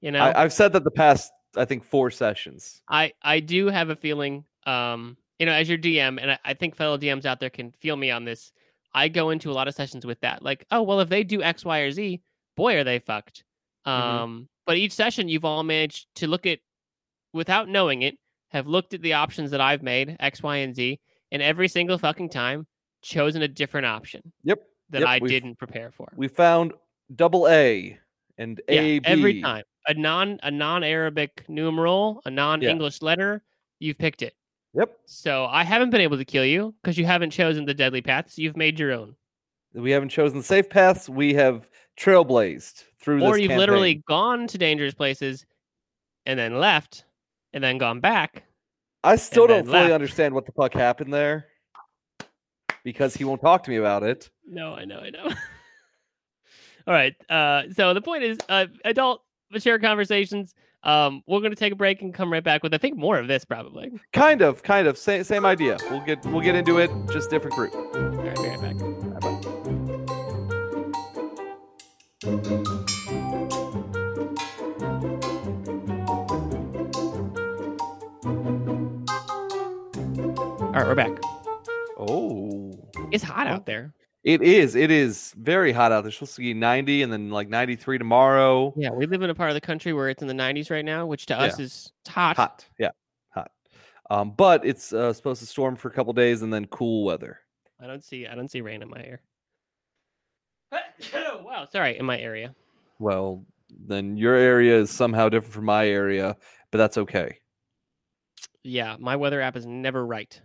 [0.00, 2.82] You know, I, I've said that the past I think four sessions.
[2.88, 6.54] I I do have a feeling, um, you know, as your DM, and I, I
[6.54, 8.50] think fellow DMs out there can feel me on this.
[8.94, 11.42] I go into a lot of sessions with that, like, oh well, if they do
[11.42, 12.20] X, Y, or Z,
[12.56, 13.44] boy, are they fucked.
[13.84, 16.58] Um, but each session, you've all managed to look at,
[17.32, 18.16] without knowing it,
[18.50, 21.00] have looked at the options that I've made X, Y, and Z,
[21.32, 22.66] and every single fucking time
[23.02, 24.62] chosen a different option Yep.
[24.90, 26.12] that Yep, I we've- didn't prepare for.
[26.16, 26.72] We found
[27.14, 27.98] double A
[28.38, 33.02] and yeah, A B every time a non a non Arabic numeral, a non English
[33.02, 33.42] letter,
[33.80, 34.34] you've picked it.
[34.72, 34.96] Yep.
[35.04, 38.38] So I haven't been able to kill you because you haven't chosen the deadly paths.
[38.38, 39.14] You've made your own,
[39.74, 41.08] We haven't chosen the safe paths.
[41.08, 43.28] We have trailblazed through this.
[43.28, 43.58] or you've campaign.
[43.58, 45.44] literally gone to dangerous places
[46.26, 47.04] and then left
[47.52, 48.44] and then gone back.
[49.02, 49.92] I still don't fully left.
[49.92, 51.46] understand what the fuck happened there
[52.84, 54.30] because he won't talk to me about it.
[54.46, 55.24] No, I know, I know.
[56.86, 57.14] All right.
[57.30, 60.54] Uh, so the point is, uh, adult mature conversations.
[60.82, 63.26] Um, we're gonna take a break and come right back with I think more of
[63.26, 63.90] this probably.
[64.12, 65.78] Kind of, kind of, same same idea.
[65.90, 66.90] We'll get we'll get into it.
[67.10, 67.72] Just different group.
[72.24, 72.32] All
[80.72, 81.10] right, we're back.
[81.98, 82.72] Oh,
[83.12, 83.92] It's hot out there.
[84.22, 84.74] it is.
[84.74, 86.04] It is very hot out.
[86.04, 86.10] there.
[86.12, 88.72] supposed to be 90 and then like 93 tomorrow.
[88.74, 90.84] Yeah, we live in a part of the country where it's in the 90s right
[90.84, 92.36] now, which to us is hot.
[92.36, 92.92] Hot, yeah,
[93.34, 93.50] hot.
[94.08, 97.40] Um, but it's uh, supposed to storm for a couple days and then cool weather.
[97.78, 99.20] I don't see I don't see rain in my ear.
[101.42, 102.54] wow, sorry, in my area.
[102.98, 103.44] Well,
[103.86, 106.36] then your area is somehow different from my area,
[106.70, 107.38] but that's okay.
[108.62, 110.40] Yeah, my weather app is never right.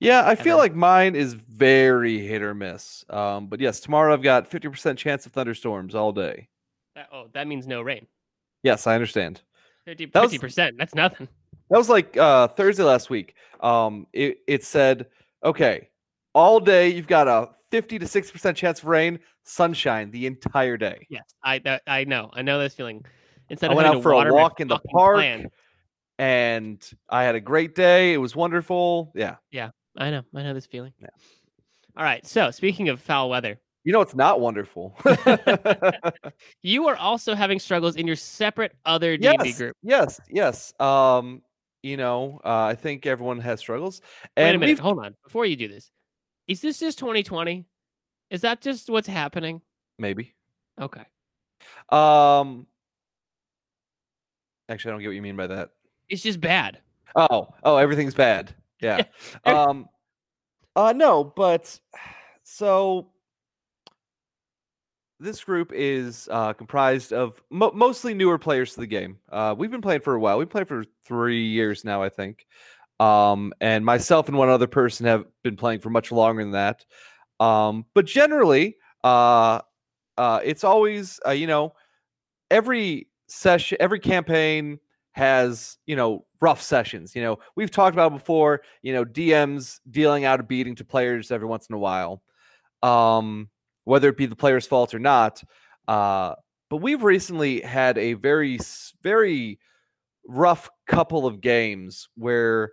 [0.00, 0.62] Yeah, I feel Ever.
[0.62, 3.04] like mine is very hit or miss.
[3.10, 6.48] Um, but yes, tomorrow I've got 50% chance of thunderstorms all day.
[6.94, 8.06] That, oh, that means no rain.
[8.62, 9.42] Yes, I understand.
[9.86, 10.76] 50 That was- percent.
[10.78, 11.28] That's nothing.
[11.70, 13.34] That was like uh, Thursday last week.
[13.60, 15.06] Um, it, it said,
[15.44, 15.88] okay,
[16.32, 21.06] all day you've got a 50 to 60% chance of rain, sunshine the entire day.
[21.10, 22.30] Yes, I that, I know.
[22.32, 23.04] I know this feeling.
[23.50, 25.52] Instead I went out for a walk in the park plant-
[26.18, 28.12] and I had a great day.
[28.12, 29.12] It was wonderful.
[29.14, 29.36] Yeah.
[29.50, 30.22] Yeah, I know.
[30.34, 30.92] I know this feeling.
[31.00, 31.08] Yeah.
[31.96, 32.26] All right.
[32.26, 34.96] So speaking of foul weather, You know, it's not wonderful.
[36.62, 39.76] you are also having struggles in your separate other D&D yes, group.
[39.82, 40.72] yes, yes.
[40.80, 41.42] Um,
[41.82, 44.00] you know, uh, I think everyone has struggles.
[44.36, 44.78] Wait And a minute.
[44.80, 45.14] Hold on.
[45.24, 45.90] Before you do this,
[46.48, 47.66] is this just 2020?
[48.30, 49.62] Is that just what's happening?
[49.98, 50.34] maybe.
[50.80, 51.02] Okay.
[51.88, 52.66] Um,
[54.68, 55.70] actually, I don't get what you mean by that.
[56.08, 56.78] It's just bad.
[57.16, 58.54] Oh, oh, everything's bad.
[58.80, 59.02] Yeah.
[59.44, 59.88] um,
[60.76, 61.80] uh, no, but
[62.44, 63.08] so
[65.18, 69.18] this group is uh, comprised of mo- mostly newer players to the game.
[69.32, 70.38] Uh, we've been playing for a while.
[70.38, 72.46] We've played for three years now, I think.
[73.00, 76.84] Um, and myself and one other person have been playing for much longer than that.
[77.40, 79.60] Um, but generally, uh,
[80.16, 81.72] uh, it's always uh, you know
[82.50, 84.78] every session, every campaign
[85.12, 87.14] has you know rough sessions.
[87.14, 88.62] You know we've talked about before.
[88.82, 92.22] You know DMs dealing out a beating to players every once in a while,
[92.82, 93.48] um,
[93.84, 95.42] whether it be the player's fault or not.
[95.86, 96.34] Uh,
[96.68, 98.58] but we've recently had a very
[99.02, 99.58] very
[100.26, 102.72] rough couple of games where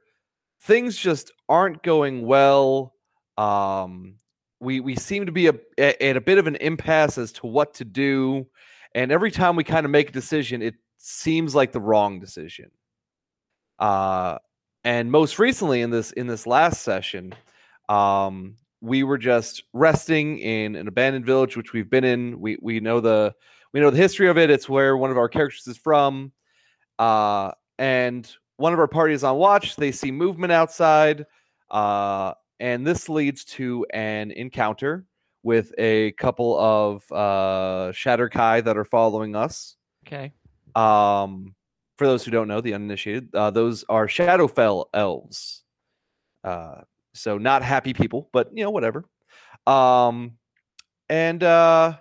[0.66, 2.94] things just aren't going well.
[3.38, 4.16] Um,
[4.60, 7.48] we we seem to be a, a- at a bit of an impasse as to
[7.48, 8.48] what to do,
[8.94, 12.72] and every time we kind of make a decision, it seems like the wrong decision.
[13.78, 14.38] Uh,
[14.84, 17.34] and most recently in this in this last session,
[17.90, 22.40] um, we were just resting in an abandoned village, which we've been in.
[22.40, 23.34] We we know the
[23.74, 24.50] we know the history of it.
[24.50, 26.32] It's where one of our characters is from.
[26.98, 29.76] Uh, and one of our parties on watch.
[29.76, 31.26] They see movement outside.
[31.70, 35.06] Uh, and this leads to an encounter
[35.44, 39.76] with a couple of uh, Shadar-kai that are following us.
[40.08, 40.34] Okay.
[40.76, 41.56] Um,
[41.98, 45.64] for those who don't know, the uninitiated, uh, those are Shadowfell elves.
[46.44, 46.82] Uh,
[47.14, 49.06] so not happy people, but you know whatever.
[49.66, 50.34] Um,
[51.10, 51.98] and uh,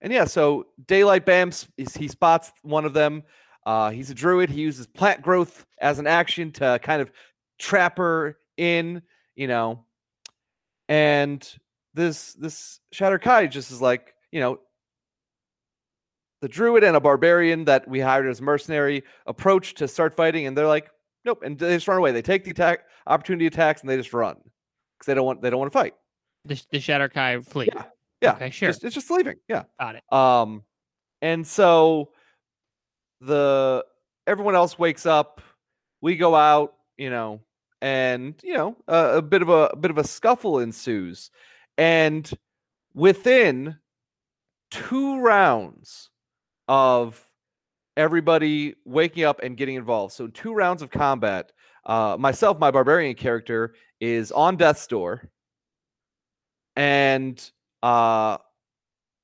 [0.00, 3.22] and yeah, so Daylight bams he spots one of them.
[3.68, 4.48] Uh, he's a druid.
[4.48, 7.12] He uses plant growth as an action to kind of
[7.58, 9.02] trap her in,
[9.36, 9.84] you know.
[10.88, 11.46] And
[11.92, 14.58] this this Shadar-kai just is like, you know,
[16.40, 20.56] the druid and a barbarian that we hired as mercenary approach to start fighting, and
[20.56, 20.88] they're like,
[21.26, 22.10] nope, and they just run away.
[22.10, 25.50] They take the attack opportunity attacks and they just run because they don't want they
[25.50, 25.92] don't want to fight.
[26.46, 27.68] The the Shadar-kai fleet.
[27.74, 27.84] Yeah,
[28.22, 28.32] yeah.
[28.32, 28.70] Okay, sure.
[28.70, 29.36] Just, it's just leaving.
[29.46, 30.10] Yeah, Got it.
[30.10, 30.62] um,
[31.20, 32.12] and so
[33.20, 33.84] the
[34.26, 35.40] everyone else wakes up.
[36.00, 37.40] We go out, you know,
[37.80, 41.30] and you know a, bit of a, a bit of a scuffle ensues,
[41.76, 42.30] and
[42.94, 43.76] within
[44.70, 46.10] two rounds
[46.68, 47.24] of
[47.96, 51.52] everybody waking up and getting involved, so two rounds of combat.
[51.86, 55.30] Uh, myself, my barbarian character, is on death's door,
[56.76, 57.50] and
[57.82, 58.36] uh,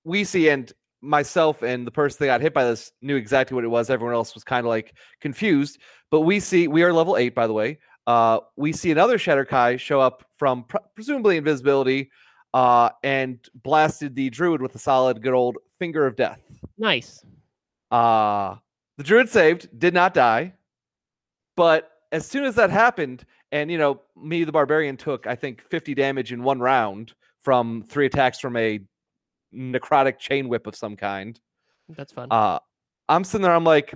[0.04, 0.72] we see and
[1.04, 3.90] myself and the person that got hit by this knew exactly what it was.
[3.90, 5.78] Everyone else was kind of like confused.
[6.10, 7.78] But we see we are level eight, by the way.
[8.06, 12.10] Uh, we see another Shatter Shadar-kai show up from pr- presumably invisibility
[12.52, 16.40] uh, and blasted the druid with a solid, good old finger of death.
[16.76, 17.24] Nice.
[17.90, 18.56] Uh,
[18.98, 20.54] the druid saved, did not die.
[21.56, 25.62] But as soon as that happened, and you know, me, the barbarian, took I think
[25.62, 28.80] 50 damage in one round from three attacks from a
[29.54, 31.38] necrotic chain whip of some kind.
[31.88, 32.28] That's fun.
[32.30, 32.58] Uh,
[33.08, 33.54] I'm sitting there.
[33.54, 33.94] I'm like,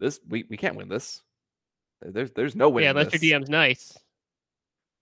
[0.00, 1.22] this we, we can't win this.
[2.02, 2.82] There's there's no way.
[2.82, 3.96] yeah, unless your DM's nice.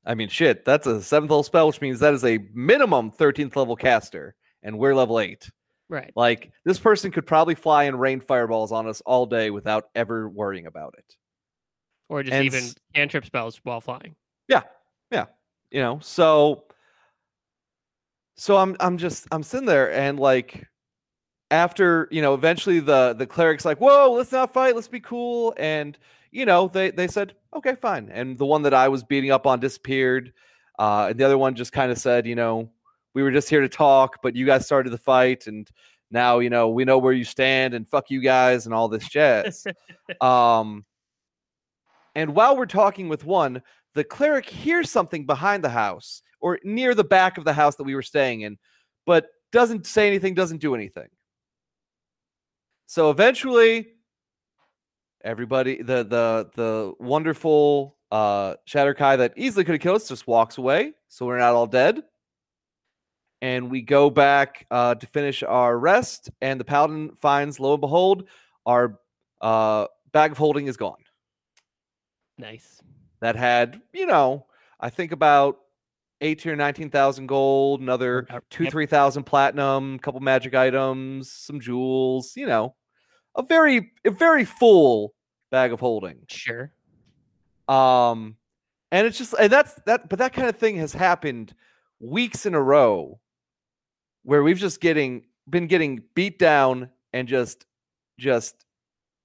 [0.04, 0.64] I mean, shit.
[0.64, 4.78] That's a seventh level spell, which means that is a minimum thirteenth level caster, and
[4.78, 5.48] we're level eight.
[5.88, 6.12] Right.
[6.16, 10.28] Like this person could probably fly and rain fireballs on us all day without ever
[10.28, 11.16] worrying about it.
[12.08, 14.16] Or just and even cantrip spells while flying.
[14.48, 14.62] Yeah.
[15.10, 15.26] Yeah.
[15.70, 16.64] You know, so
[18.36, 20.66] so I'm I'm just I'm sitting there and like
[21.50, 25.54] after you know eventually the the cleric's like whoa let's not fight let's be cool
[25.58, 25.98] and
[26.30, 29.46] you know they they said okay fine and the one that i was beating up
[29.46, 30.32] on disappeared
[30.78, 32.70] uh and the other one just kind of said you know
[33.14, 35.70] we were just here to talk but you guys started the fight and
[36.10, 39.08] now you know we know where you stand and fuck you guys and all this
[39.08, 39.66] jazz.
[40.20, 40.84] Um
[42.14, 43.62] and while we're talking with one
[43.94, 47.84] the cleric hears something behind the house or near the back of the house that
[47.84, 48.58] we were staying in
[49.06, 51.08] but doesn't say anything doesn't do anything.
[52.86, 53.88] So eventually
[55.24, 60.58] everybody the the the wonderful uh Shadar-kai that easily could have killed us just walks
[60.58, 62.02] away so we're not all dead.
[63.40, 67.80] And we go back uh to finish our rest and the paladin finds lo and
[67.80, 68.28] behold
[68.66, 68.98] our
[69.40, 71.02] uh bag of holding is gone.
[72.38, 72.80] Nice.
[73.22, 74.44] That had you know
[74.80, 75.56] i think about
[76.22, 82.36] 18 or 19,000 gold another Uh, two three thousand platinum, couple magic items, some jewels.
[82.36, 82.76] You know,
[83.34, 85.14] a very a very full
[85.50, 86.20] bag of holding.
[86.28, 86.72] Sure.
[87.68, 88.36] Um,
[88.92, 90.08] and it's just and that's that.
[90.08, 91.54] But that kind of thing has happened
[91.98, 93.18] weeks in a row,
[94.22, 97.66] where we've just getting been getting beat down and just
[98.16, 98.64] just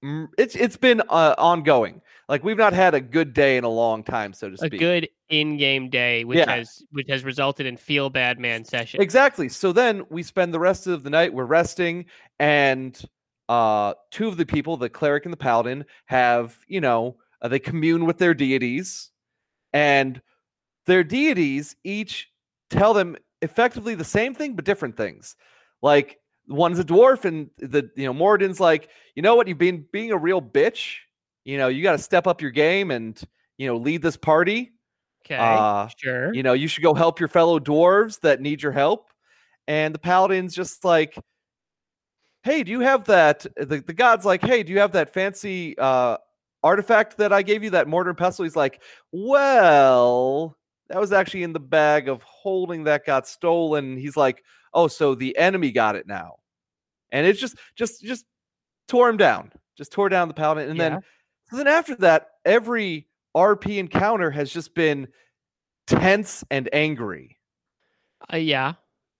[0.04, 2.02] mm, it's it's been uh, ongoing.
[2.30, 4.74] Like we've not had a good day in a long time, so to speak.
[4.74, 6.52] A good in-game day, which Yeah.
[6.56, 9.02] has which has resulted in feel bad man session.
[9.02, 9.48] Exactly.
[9.50, 12.06] So then we spend the rest of the night we're resting,
[12.40, 13.00] and
[13.48, 17.60] uh, two of the people, the cleric and the paladin, have you know uh, they
[17.60, 19.12] commune with their deities,
[19.72, 20.22] and
[20.86, 22.30] their deities each
[22.70, 25.36] tell them effectively the same thing but different things.
[25.82, 29.86] Like one's a dwarf, and the you know Moradin's like, you know what, you've been
[29.94, 30.98] being a real bitch.
[31.48, 33.20] You know, you got to step up your game and
[33.58, 34.74] you know lead this party.
[35.26, 35.38] Okay.
[35.38, 36.34] Uh, sure.
[36.34, 39.10] you know, you should go help your fellow dwarves that need your help.
[39.68, 41.18] And the paladin's just like,
[42.44, 43.46] hey, do you have that?
[43.56, 46.18] The, the god's like, hey, do you have that fancy uh,
[46.64, 48.44] artifact that I gave you, that mortar and pestle?
[48.44, 48.82] He's like,
[49.12, 50.58] well,
[50.90, 53.98] that was actually in the bag of holding that got stolen.
[53.98, 56.36] He's like, oh, so the enemy got it now.
[57.12, 58.26] And it's just, just, just
[58.88, 60.70] tore him down, just tore down the paladin.
[60.70, 60.90] And Yeah.
[60.90, 61.00] then,
[61.50, 65.08] so then after that, every RP encounter has just been
[65.86, 67.38] tense and angry.
[68.32, 68.74] Uh, yeah.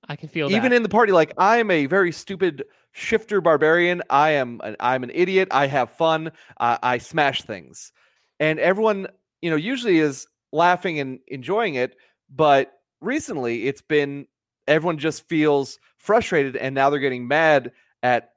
[0.10, 0.74] I can feel Even that.
[0.74, 4.02] in the party, like I am a very stupid, shifter barbarian.
[4.10, 5.50] I am an, I'm an idiot.
[5.52, 6.32] I have fun.
[6.58, 7.92] Uh, I smash things,
[8.40, 9.08] and everyone
[9.42, 11.98] you know usually is laughing and enjoying it.
[12.34, 14.28] But recently, it's been
[14.66, 18.32] everyone just feels frustrated, and now they're getting mad at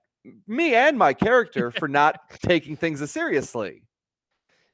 [0.46, 3.82] me and my character for not taking things as seriously.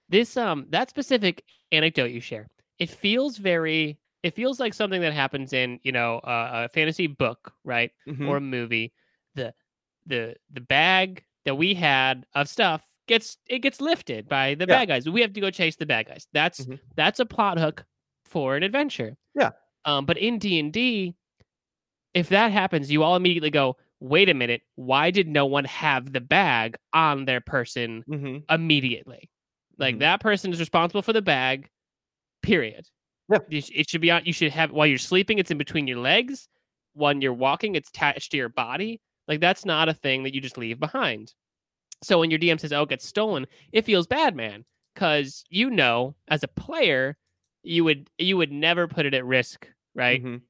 [0.08, 5.12] This um that specific anecdote you share, it feels very it feels like something that
[5.12, 8.28] happens in you know uh, a fantasy book, right, Mhm.
[8.28, 8.92] or a movie.
[9.34, 9.52] The
[10.06, 14.78] the the bag that we had of stuff gets it gets lifted by the Yeah.
[14.78, 15.08] bad guys.
[15.08, 16.26] We have to go chase the bad guys.
[16.32, 16.78] That's Mhm.
[16.96, 17.84] that's a plot hook
[18.24, 19.16] for an adventure.
[19.34, 19.50] Yeah.
[19.84, 21.14] Um, but in D and D,
[22.14, 24.62] if that happens, you all immediately go, "Wait a minute!
[24.76, 28.44] Why did no one have the bag on their person Mhm.
[28.50, 29.30] immediately.
[29.78, 30.00] Like Mhm.
[30.00, 31.70] that person is responsible for the bag.
[32.42, 32.88] Period.
[33.30, 33.38] Yeah.
[33.50, 34.24] It should be on.
[34.26, 35.38] You should have while you're sleeping.
[35.38, 36.48] It's in between your legs.
[36.94, 39.00] When you're walking, it's attached to your body.
[39.28, 41.34] Like that's not a thing that you just leave behind.
[42.02, 45.70] So when your DM says, "Oh, it gets stolen," it feels bad, man, because you
[45.70, 47.18] know as a player,
[47.64, 50.22] you would you would never put it at risk, right?
[50.22, 50.42] Mhm.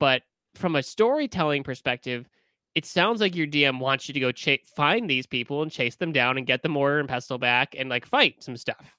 [0.00, 0.22] but
[0.56, 2.28] from a storytelling perspective
[2.74, 5.96] it sounds like your dm wants you to go cha- find these people and chase
[5.96, 8.96] them down and get the mortar and pestle back and like fight some stuff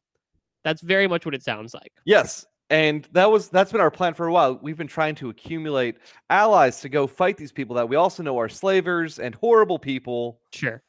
[0.64, 2.46] that's very much what it sounds like Yes.
[2.70, 4.58] And that was that's been our plan for a while.
[4.60, 5.98] We've been trying to accumulate
[6.32, 10.40] allies to go fight these people that we also know are slavers and horrible people.
[10.54, 10.82] sure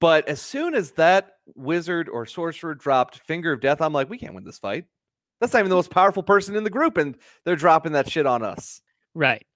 [0.00, 4.18] But as soon as that wizard or sorcerer dropped Finger of Death, I'm like, we
[4.18, 4.84] can't win this fight.
[5.40, 8.26] That's not even the most powerful person in the group, and they're dropping that shit
[8.26, 8.82] on us.
[9.14, 9.46] right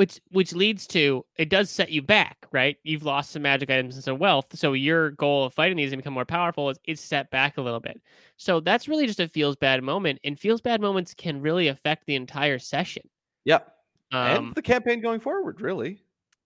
[0.00, 3.96] which which leads to it does set you back right you've lost some magic items
[3.96, 7.00] and some wealth so your goal of fighting these and become more powerful is, is
[7.00, 8.00] set back a little bit
[8.38, 12.06] so that's really just a feels bad moment and feels bad moments can really affect
[12.06, 13.02] the entire session
[13.44, 13.74] Yep.
[14.12, 16.02] um, and the campaign going forward, really.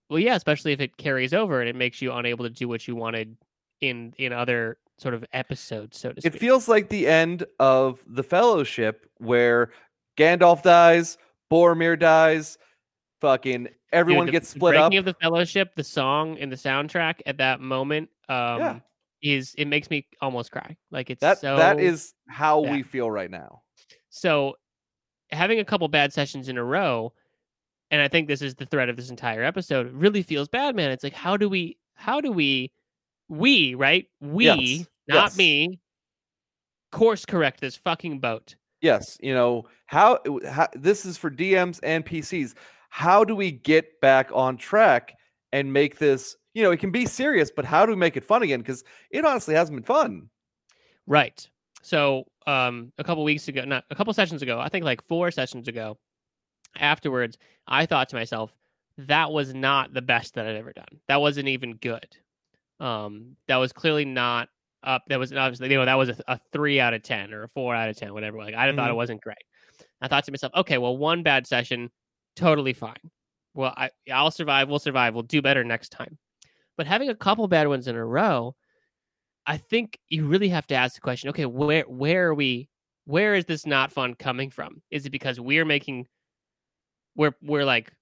[0.09, 2.87] Well, yeah, especially if it carries over and it makes you unable to do what
[2.87, 3.35] you wanted
[3.81, 6.35] in in other sort of episodes, so to speak.
[6.35, 9.71] It feels like the end of the Fellowship, where
[10.17, 11.17] Gandalf dies,
[11.51, 12.57] Boromir dies,
[13.25, 14.89] fucking Dude, everyone the- gets the split up.
[14.91, 18.81] breaking of the Fellowship, the song and the soundtrack at that moment, um,
[19.21, 20.75] is it makes me almost cry.
[20.91, 22.71] Like it's that so that is how bad.
[22.73, 23.61] we feel right now.
[24.09, 24.55] so
[25.31, 27.11] having a couple bad sessions in a row,
[27.91, 29.91] and I think this is the thread of this entire episode.
[29.93, 30.91] Really feels bad, man.
[30.91, 32.71] It's like how do we how do we
[33.29, 35.37] we right we Yes, not yes.
[35.37, 35.79] me
[36.91, 38.55] course correct this fucking boat.
[38.81, 42.53] Yes, you know how, how this is for DMs and PCs.
[42.95, 45.17] How do we get back on track
[45.51, 46.33] and make this?
[46.53, 48.61] You know, it can be serious, but how do we make it fun again?
[48.61, 50.29] Because it honestly hasn't been fun.
[51.05, 51.45] Right.
[51.81, 55.29] So, um, a couple weeks ago, not a couple sessions ago, I think like four
[55.29, 55.97] sessions ago,
[56.79, 58.55] afterwards, I thought to myself,
[58.97, 61.01] that was not the best that I'd ever done.
[61.09, 62.07] That wasn't even good.
[62.79, 64.47] Um, that was clearly not
[64.83, 65.03] up.
[65.09, 67.47] That was obviously, you know, that was a, a three out of 10 or a
[67.49, 68.37] four out of 10, whatever.
[68.37, 68.95] Like, I thought it Mhm.
[68.95, 69.43] wasn't great.
[69.99, 71.91] I thought to myself, okay, well, one bad session,
[72.35, 73.11] totally fine.
[73.53, 74.69] Well, I, I'll survive.
[74.69, 75.13] We'll survive.
[75.13, 76.17] We'll do better next time.
[76.77, 78.55] But having a couple bad ones in a row,
[79.47, 82.69] I think you really have to ask the question, okay, where where are we
[83.05, 84.81] where is this not fun coming from?
[84.91, 86.07] Is it because we're making
[87.15, 87.93] we're we're like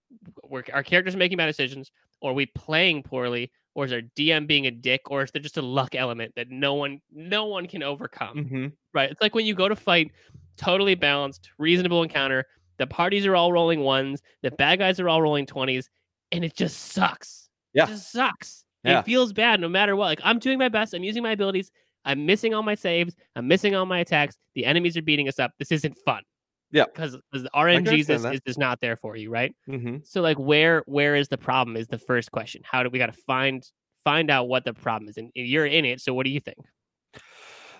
[0.44, 1.92] we're our characters making bad decisions,
[2.22, 5.42] or are we playing poorly, or is our DM being a dick, or is there
[5.42, 8.38] just a luck element that no one no one can overcome?
[8.38, 8.68] Mm-hmm.
[8.94, 9.12] Right.
[9.12, 10.12] It's like when you go to fight
[10.58, 12.46] totally balanced, reasonable encounter,
[12.78, 15.90] the parties are all rolling ones, the bad guys are all rolling twenties,
[16.32, 17.50] and it just sucks.
[17.74, 17.86] Yeah.
[17.86, 18.64] It just sucks.
[18.84, 19.00] Yeah.
[19.00, 20.06] It feels bad no matter what.
[20.06, 21.72] Like I'm doing my best, I'm using my abilities,
[22.06, 25.40] I'm missing all my saves, I'm missing all my attacks, the enemies are beating us
[25.40, 25.52] up.
[25.58, 26.24] This isn't fun.
[26.72, 26.86] Yeah.
[26.86, 29.56] Because the RNG understand is, just not there for you, right?
[29.70, 29.98] Mm-hmm.
[30.04, 32.62] So like where where is the problem is the first question.
[32.66, 33.64] How do we gotta find
[34.04, 35.18] find out what the problem is?
[35.18, 36.58] And you're in it, so what do you think?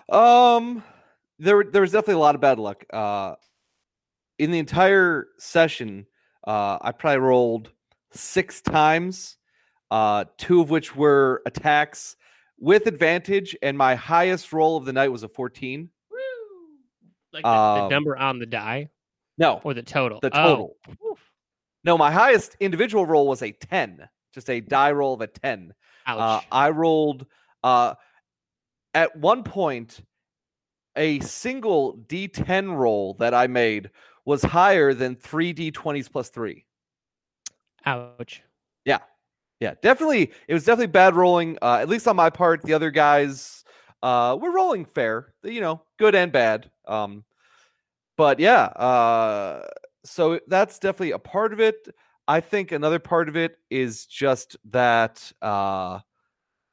[0.08, 0.82] Um,
[1.38, 2.84] there there was definitely a lot of bad luck.
[2.92, 3.34] Uh,
[4.38, 6.06] in the entire session,
[6.46, 7.72] uh, I probably rolled
[8.12, 9.36] six times,
[9.90, 12.16] uh, two of which were attacks
[12.58, 15.90] with advantage, and my highest roll of the night was a 14.
[17.32, 18.90] Like the, the Um, number on the die
[19.38, 20.20] No, or the total?
[20.20, 20.76] the Oh, total.
[21.10, 21.18] oof.
[21.82, 25.74] No, my highest individual roll was a 10, just a die roll of a 10.
[26.06, 26.18] Ouch.
[26.20, 27.26] Uh, I rolled
[27.64, 27.94] uh,
[28.94, 30.00] at one point
[30.96, 33.90] a single D10 roll that I made
[34.24, 36.64] was higher than three D20s plus three.
[37.86, 38.42] Ouch.
[38.84, 38.98] Yeah,
[39.60, 39.74] Yeah.
[39.82, 40.32] definitely.
[40.48, 41.58] It was definitely bad rolling.
[41.60, 43.64] Uh, at least on my part, the other guys
[44.02, 45.34] uh, were rolling fair.
[45.42, 46.70] You know, good and bad.
[46.86, 47.24] Um,
[48.16, 49.66] but yeah, uh,
[50.04, 51.88] so that's definitely a part of it.
[52.28, 56.00] I think another part of it is just that uh,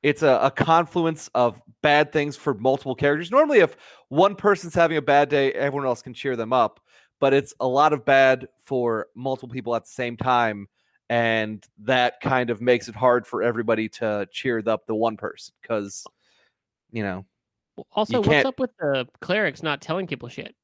[0.04, 3.32] it's a, a, confluence of bad things for multiple characters.
[3.32, 3.76] Normally, if
[4.10, 6.80] one person's having a bad day, everyone else can cheer them up.
[7.22, 10.68] But it's a lot of bad for multiple people at the same time.
[11.10, 15.54] And that kind of makes it hard for everybody to cheer up the one person
[15.62, 16.06] because,
[16.92, 17.26] you know.
[17.92, 20.56] Also, what's up with the clerics not telling people shit?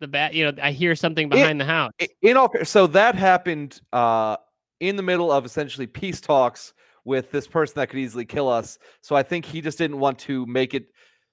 [0.00, 1.92] The bat, you know, I hear something behind in, the house.
[2.22, 4.38] In all, so that happened uh,
[4.80, 6.72] in the middle of essentially peace talks
[7.04, 8.78] with this person that could easily kill us.
[9.02, 10.86] So I think he just didn't want to make it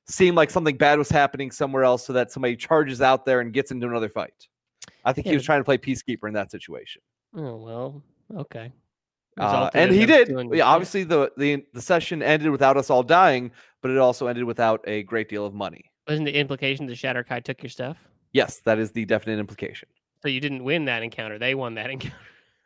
[0.09, 3.53] seem like something bad was happening somewhere else so that somebody charges out there and
[3.53, 4.47] gets into another fight.
[5.03, 5.31] I think yeah.
[5.31, 7.01] he was trying to play peacekeeper in that situation.
[7.35, 8.03] Oh well,
[8.35, 8.71] okay.
[9.39, 10.29] Uh, and he did.
[10.51, 13.51] Yeah, obviously, the, the the session ended without us all dying,
[13.81, 15.91] but it also ended without a great deal of money.
[16.07, 18.07] Wasn't the implication that Shadar-kai took your stuff?
[18.33, 19.89] Yes, that is the definite implication.
[20.23, 22.15] So you didn't win that encounter; they won that encounter.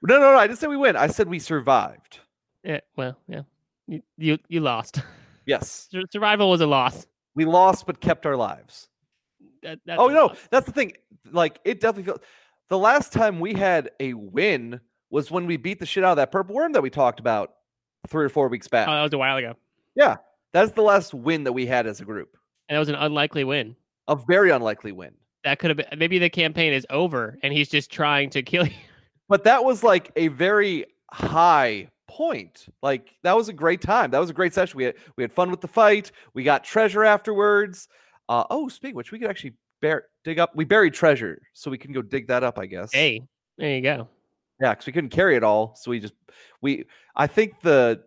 [0.04, 0.38] No, no, no.
[0.38, 0.96] I didn't say we win.
[0.96, 2.20] I said we survived.
[2.64, 3.42] Yeah, well, yeah.
[3.88, 5.02] You you, you lost.
[5.48, 5.90] Yes.
[6.12, 7.08] Survival was a loss.
[7.36, 8.88] We lost, but kept our lives.
[9.64, 10.38] That, oh no, loss.
[10.50, 10.94] that's the thing.
[11.32, 12.20] Like it definitely feels.
[12.70, 14.80] The last time we had a win
[15.10, 17.54] was when we beat the shit out of that purple worm that we talked about
[18.08, 18.88] three or four weeks back.
[18.88, 19.56] Oh, that was a while ago.
[19.96, 20.18] Yeah,
[20.54, 22.38] that's the last win that we had as a group.
[22.70, 23.76] And it was an unlikely win.
[24.08, 25.14] A very unlikely win.
[25.44, 26.00] That could have been.
[26.00, 28.74] Maybe the campaign is over, and he's just trying to kill you.
[29.28, 32.68] But that was like a very high point.
[32.84, 34.12] Like that was a great time.
[34.12, 34.78] That was a great session.
[34.78, 36.12] We had we had fun with the fight.
[36.34, 37.88] We got treasure afterwards.
[38.28, 40.56] Uh, oh, speaking which, we could actually bear, dig up.
[40.56, 42.60] We buried treasure, so we can go dig that up.
[42.60, 42.92] I guess.
[42.92, 43.22] Hey,
[43.58, 44.10] there you go.
[44.62, 46.14] Yeah, because we couldn't carry it all, so we just
[46.62, 46.86] we.
[47.16, 48.04] I think the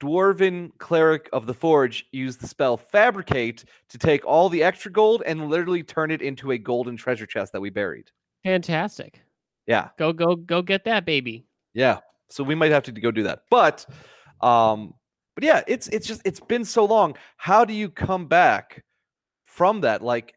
[0.00, 5.22] dwarven cleric of the forge used the spell fabricate to take all the extra gold
[5.26, 8.10] and literally turn it into a golden treasure chest that we buried.
[8.44, 9.22] Fantastic.
[9.66, 9.88] Yeah.
[9.98, 11.46] Go go go get that baby.
[11.74, 11.98] Yeah.
[12.28, 13.42] So we might have to go do that.
[13.50, 13.86] But
[14.40, 14.94] um
[15.34, 17.16] but yeah, it's it's just it's been so long.
[17.36, 18.84] How do you come back
[19.44, 20.02] from that?
[20.02, 20.34] Like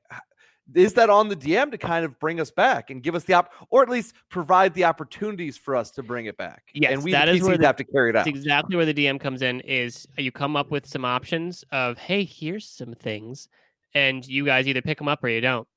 [0.75, 3.33] is that on the DM to kind of bring us back and give us the
[3.33, 6.63] op or at least provide the opportunities for us to bring it back?
[6.73, 8.27] Yes, and we that is where the, have to carry it out.
[8.27, 12.23] Exactly where the DM comes in is you come up with some options of hey,
[12.23, 13.49] here's some things,
[13.93, 15.67] and you guys either pick them up or you don't.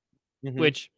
[0.44, 0.58] Mm-hmm.
[0.58, 0.90] Which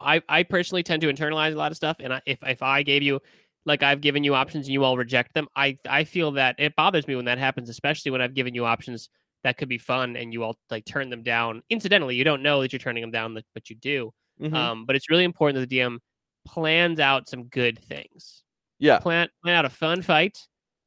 [0.00, 2.82] I I personally tend to internalize a lot of stuff, and I, if if I
[2.82, 3.20] gave you
[3.66, 6.76] like I've given you options and you all reject them, I I feel that it
[6.76, 9.08] bothers me when that happens, especially when I've given you options
[9.42, 11.62] that could be fun and you all like turn them down.
[11.70, 14.12] Incidentally, you don't know that you're turning them down, but you do.
[14.40, 14.54] Mm-hmm.
[14.54, 15.98] Um, but it's really important that the DM
[16.46, 18.42] plans out some good things.
[18.78, 18.98] Yeah.
[18.98, 20.38] Plan plan out a fun fight,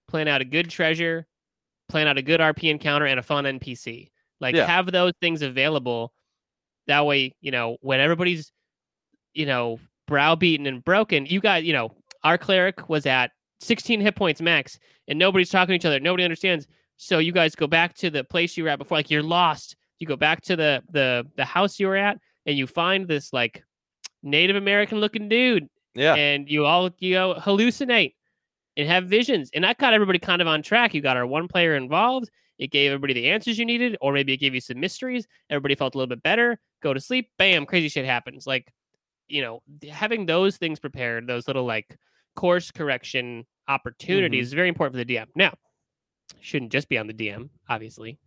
[0.08, 1.28] plan out a good treasure,
[1.90, 4.10] plan out a good RP encounter and a fun NPC.
[4.40, 4.66] Like yeah.
[4.66, 6.14] have those things available.
[6.88, 8.52] That way, you know, when everybody's
[9.38, 11.26] you know, browbeaten and broken.
[11.28, 11.92] You got, you know,
[12.24, 16.00] our cleric was at 16 hit points max, and nobody's talking to each other.
[16.00, 16.68] Nobody understands.
[16.98, 19.76] So you guys go back to the place you were at before, like you're lost.
[20.00, 23.34] You go back to the the the house you were at, and you find this
[23.34, 23.64] like
[24.24, 25.70] Native American looking dude.
[25.96, 26.16] Yeah.
[26.16, 28.14] And you all you know hallucinate
[28.76, 30.94] and have visions, and that got everybody kind of on track.
[30.94, 32.30] You got our one player involved.
[32.60, 35.28] It gave everybody the answers you needed, or maybe it gave you some mysteries.
[35.50, 36.60] Everybody felt a little bit better.
[36.82, 37.30] Go to sleep.
[37.38, 38.48] Bam, crazy shit happens.
[38.48, 38.72] Like
[39.28, 41.98] you know, having those things prepared, those little like
[42.36, 44.48] course correction opportunities mm-hmm.
[44.48, 45.28] is very important for the DM.
[45.36, 45.54] Now,
[46.40, 48.18] shouldn't just be on the DM, obviously,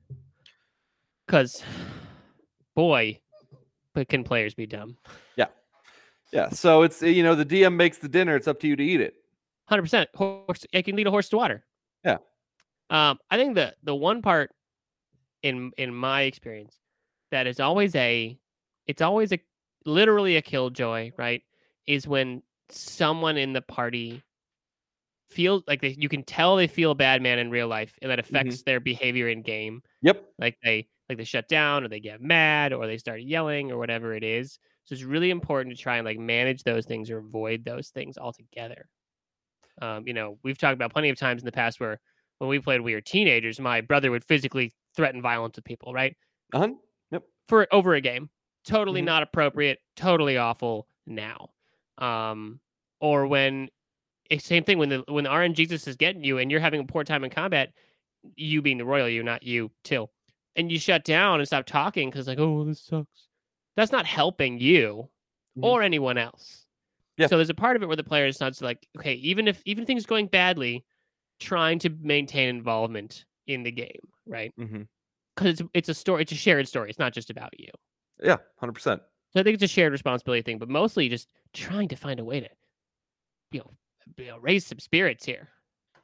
[1.26, 1.62] because
[2.74, 3.20] boy,
[3.94, 4.96] but can players be dumb?
[5.36, 5.46] Yeah,
[6.32, 6.50] yeah.
[6.50, 8.36] So it's you know the DM makes the dinner.
[8.36, 9.14] It's up to you to eat it.
[9.66, 10.10] Hundred percent.
[10.14, 10.66] Horse.
[10.72, 11.64] It can lead a horse to water.
[12.04, 12.18] Yeah.
[12.90, 14.50] Um, I think the the one part
[15.42, 16.76] in in my experience
[17.30, 18.38] that is always a
[18.86, 19.38] it's always a
[19.84, 21.42] literally a killjoy, right?
[21.86, 24.22] Is when someone in the party
[25.28, 28.10] feels like they, you can tell they feel a bad man in real life and
[28.10, 28.36] that mm-hmm.
[28.36, 28.62] affects mm-hmm.
[28.66, 29.82] their behavior in game.
[30.02, 30.24] Yep.
[30.38, 33.78] Like they like they shut down or they get mad or they start yelling or
[33.78, 34.58] whatever it is.
[34.84, 38.18] So it's really important to try and like manage those things or avoid those things
[38.18, 38.88] altogether.
[39.80, 42.00] Um, you know, we've talked about plenty of times in the past where
[42.38, 46.16] when we played we were teenagers, my brother would physically threaten violence with people, right?
[46.52, 46.70] Uh-huh.
[47.12, 47.22] Yep.
[47.48, 48.30] For over a game
[48.64, 49.06] totally mm-hmm.
[49.06, 51.50] not appropriate, totally awful now.
[51.98, 52.60] Um,
[53.00, 53.68] or when
[54.30, 56.80] eh, same thing when the when the RN Jesus is getting you and you're having
[56.80, 57.72] a poor time in combat,
[58.36, 60.10] you being the royal you, not you, Till,
[60.56, 63.28] and you shut down and stop talking because like, oh, this sucks.
[63.76, 65.08] That's not helping you
[65.56, 65.64] mm-hmm.
[65.64, 66.66] or anyone else.
[67.16, 67.26] Yeah.
[67.26, 69.62] So there's a part of it where the player is not like, okay, even if
[69.64, 70.84] even things going badly,
[71.38, 74.52] trying to maintain involvement in the game, right?
[74.56, 75.46] Because mm-hmm.
[75.46, 76.88] it's it's a story, it's a shared story.
[76.90, 77.70] It's not just about you.
[78.22, 79.02] Yeah, hundred percent.
[79.32, 82.24] So I think it's a shared responsibility thing, but mostly just trying to find a
[82.24, 82.48] way to
[83.52, 83.70] you know,
[84.18, 85.48] know uh, raise some spirits here.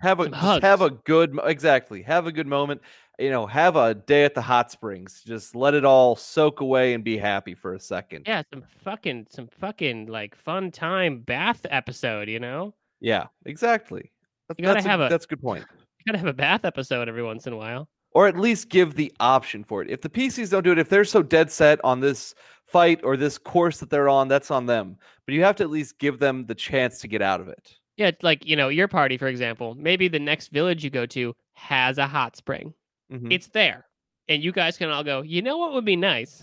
[0.01, 2.03] Have a have a good exactly.
[2.03, 2.83] Have a good moment.
[3.19, 5.23] You know, have a day at the hot springs.
[5.27, 8.25] Just let it all soak away and be happy for a second.
[8.27, 12.29] Yeah, some fucking some fucking like fun time bath episode.
[12.29, 14.13] You know, Yeah, exactly.
[14.49, 15.65] That- You gotta that's have a- that's a good point.
[15.99, 17.89] you gotta have a bath episode every once in a while.
[18.17, 19.91] Or at least give the option for it.
[19.91, 23.15] If the PCs don't do it, if they're so dead set on this fight or
[23.15, 24.97] this course that they're on, that's on them.
[25.27, 27.77] But you have to at least give them the chance to get out of it.
[27.99, 29.75] Yeah, it's like you know your party, for example.
[29.75, 32.73] Maybe the next village you go to has a hot spring.
[33.13, 33.31] Mhm.
[33.31, 33.87] It's there,
[34.29, 35.21] and you guys can all go.
[35.21, 36.43] You know what would be nice?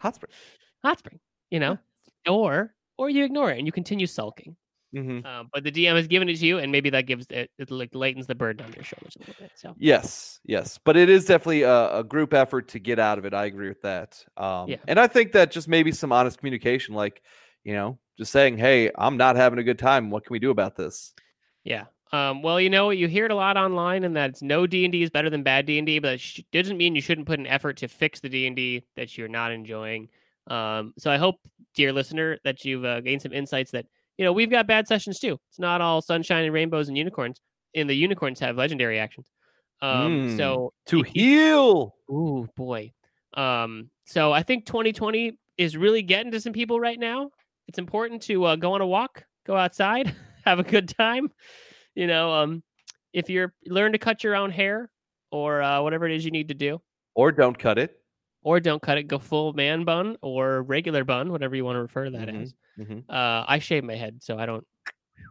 [0.00, 0.32] Hot spring.
[0.84, 1.20] Hot spring.
[1.50, 1.78] You know,
[2.26, 4.56] or or you ignore it and you continue sulking.
[4.92, 7.50] Hmm Um, but the DM has given it to you, and maybe that gives it,
[7.58, 9.52] it like lightens the burden on your shoulders a little bit.
[9.54, 13.24] So Yes, yes, but it is definitely a, a group effort to get out of
[13.24, 13.32] it.
[13.32, 14.24] I agree with that.
[14.36, 14.88] Um, Yeah.
[14.88, 17.22] and I think that just maybe some honest communication, like
[17.62, 20.10] you know, just saying, "Hey, I'm not having a good time.
[20.10, 21.14] What can we do about this?"
[21.64, 21.86] yeah.
[22.12, 24.84] Um, well, you know, you hear it a lot online, and that it's no D
[24.84, 27.02] and D is better than bad D and D, but it sh- doesn't mean you
[27.02, 30.08] shouldn't put an effort to fix the D and D that you're not enjoying.
[30.46, 31.36] Um, so I hope,
[31.74, 33.86] dear listener, that you've uh, gained some insights that
[34.18, 35.38] you know we've got bad sessions too.
[35.48, 37.40] It's not all sunshine and rainbows and unicorns.
[37.74, 39.30] And the unicorns have legendary actions.
[39.80, 41.94] Um, Mm, so To heal.
[42.10, 42.92] Ooh boy.
[43.34, 47.30] Um, so I think 2020 is really getting to some people right now.
[47.68, 50.14] It's important to uh, go on a walk, go outside,
[50.44, 51.30] have a good time.
[51.94, 52.62] You know, um,
[53.12, 54.90] if you're learn to cut your own hair
[55.30, 56.80] or uh, whatever it is you need to do,
[57.14, 58.00] Or don't cut it.
[58.42, 61.80] Or don't cut it, go full man bun or regular bun, whatever you want to
[61.82, 62.54] refer to that Mhm, as.
[62.78, 63.04] mhm.
[63.08, 64.66] Uh, I shave my head, so I don't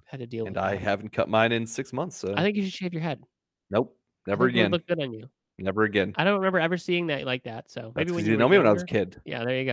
[0.06, 0.64] have to deal And with.
[0.64, 0.82] I that.
[0.82, 2.18] haven't cut mine in six months.
[2.18, 3.22] So I think you should shave your head.
[3.70, 4.72] nope, never again.
[4.72, 5.30] Look good on you.
[5.60, 6.14] Never again.
[6.18, 7.72] I don't remember ever seeing that like that.
[7.72, 9.20] So That's when you you didn't were know me when I was a kid.
[9.26, 9.66] Yeah, there you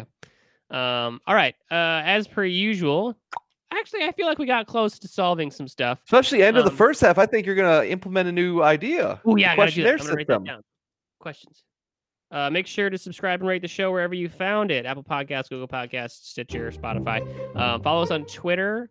[0.71, 0.77] go.
[0.77, 1.55] Um, all right.
[1.71, 3.15] Uh, as per usual,
[3.71, 6.01] actually, I feel like we got close to solving some stuff.
[6.07, 7.19] Especially end of the Um, first half.
[7.19, 9.21] I think you're gonna implement a new idea.
[9.27, 9.89] Oh yeah, I gotta do that.
[9.91, 10.45] questionnaire I'm gonna write that system.
[10.45, 10.63] down.
[11.19, 11.63] Questions.
[12.35, 15.49] Uh, make sure to subscribe and rate the show wherever you found it Apple Podcasts,
[15.49, 17.21] Google Podcasts, Stitcher, Spotify.
[17.57, 18.91] Um, follow us on Twitter.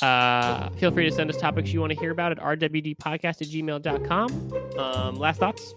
[0.00, 3.48] Uh, feel free to send us topics you want to hear about at rwdpodcast at
[3.48, 4.78] gmail.com.
[4.78, 5.74] Um, last thoughts?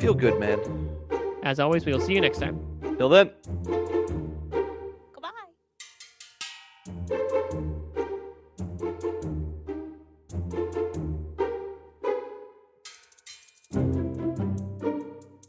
[0.00, 0.58] Feel good, man.
[1.44, 2.58] As always, we will see you next time.
[2.98, 3.30] Till then.
[5.12, 5.30] Goodbye.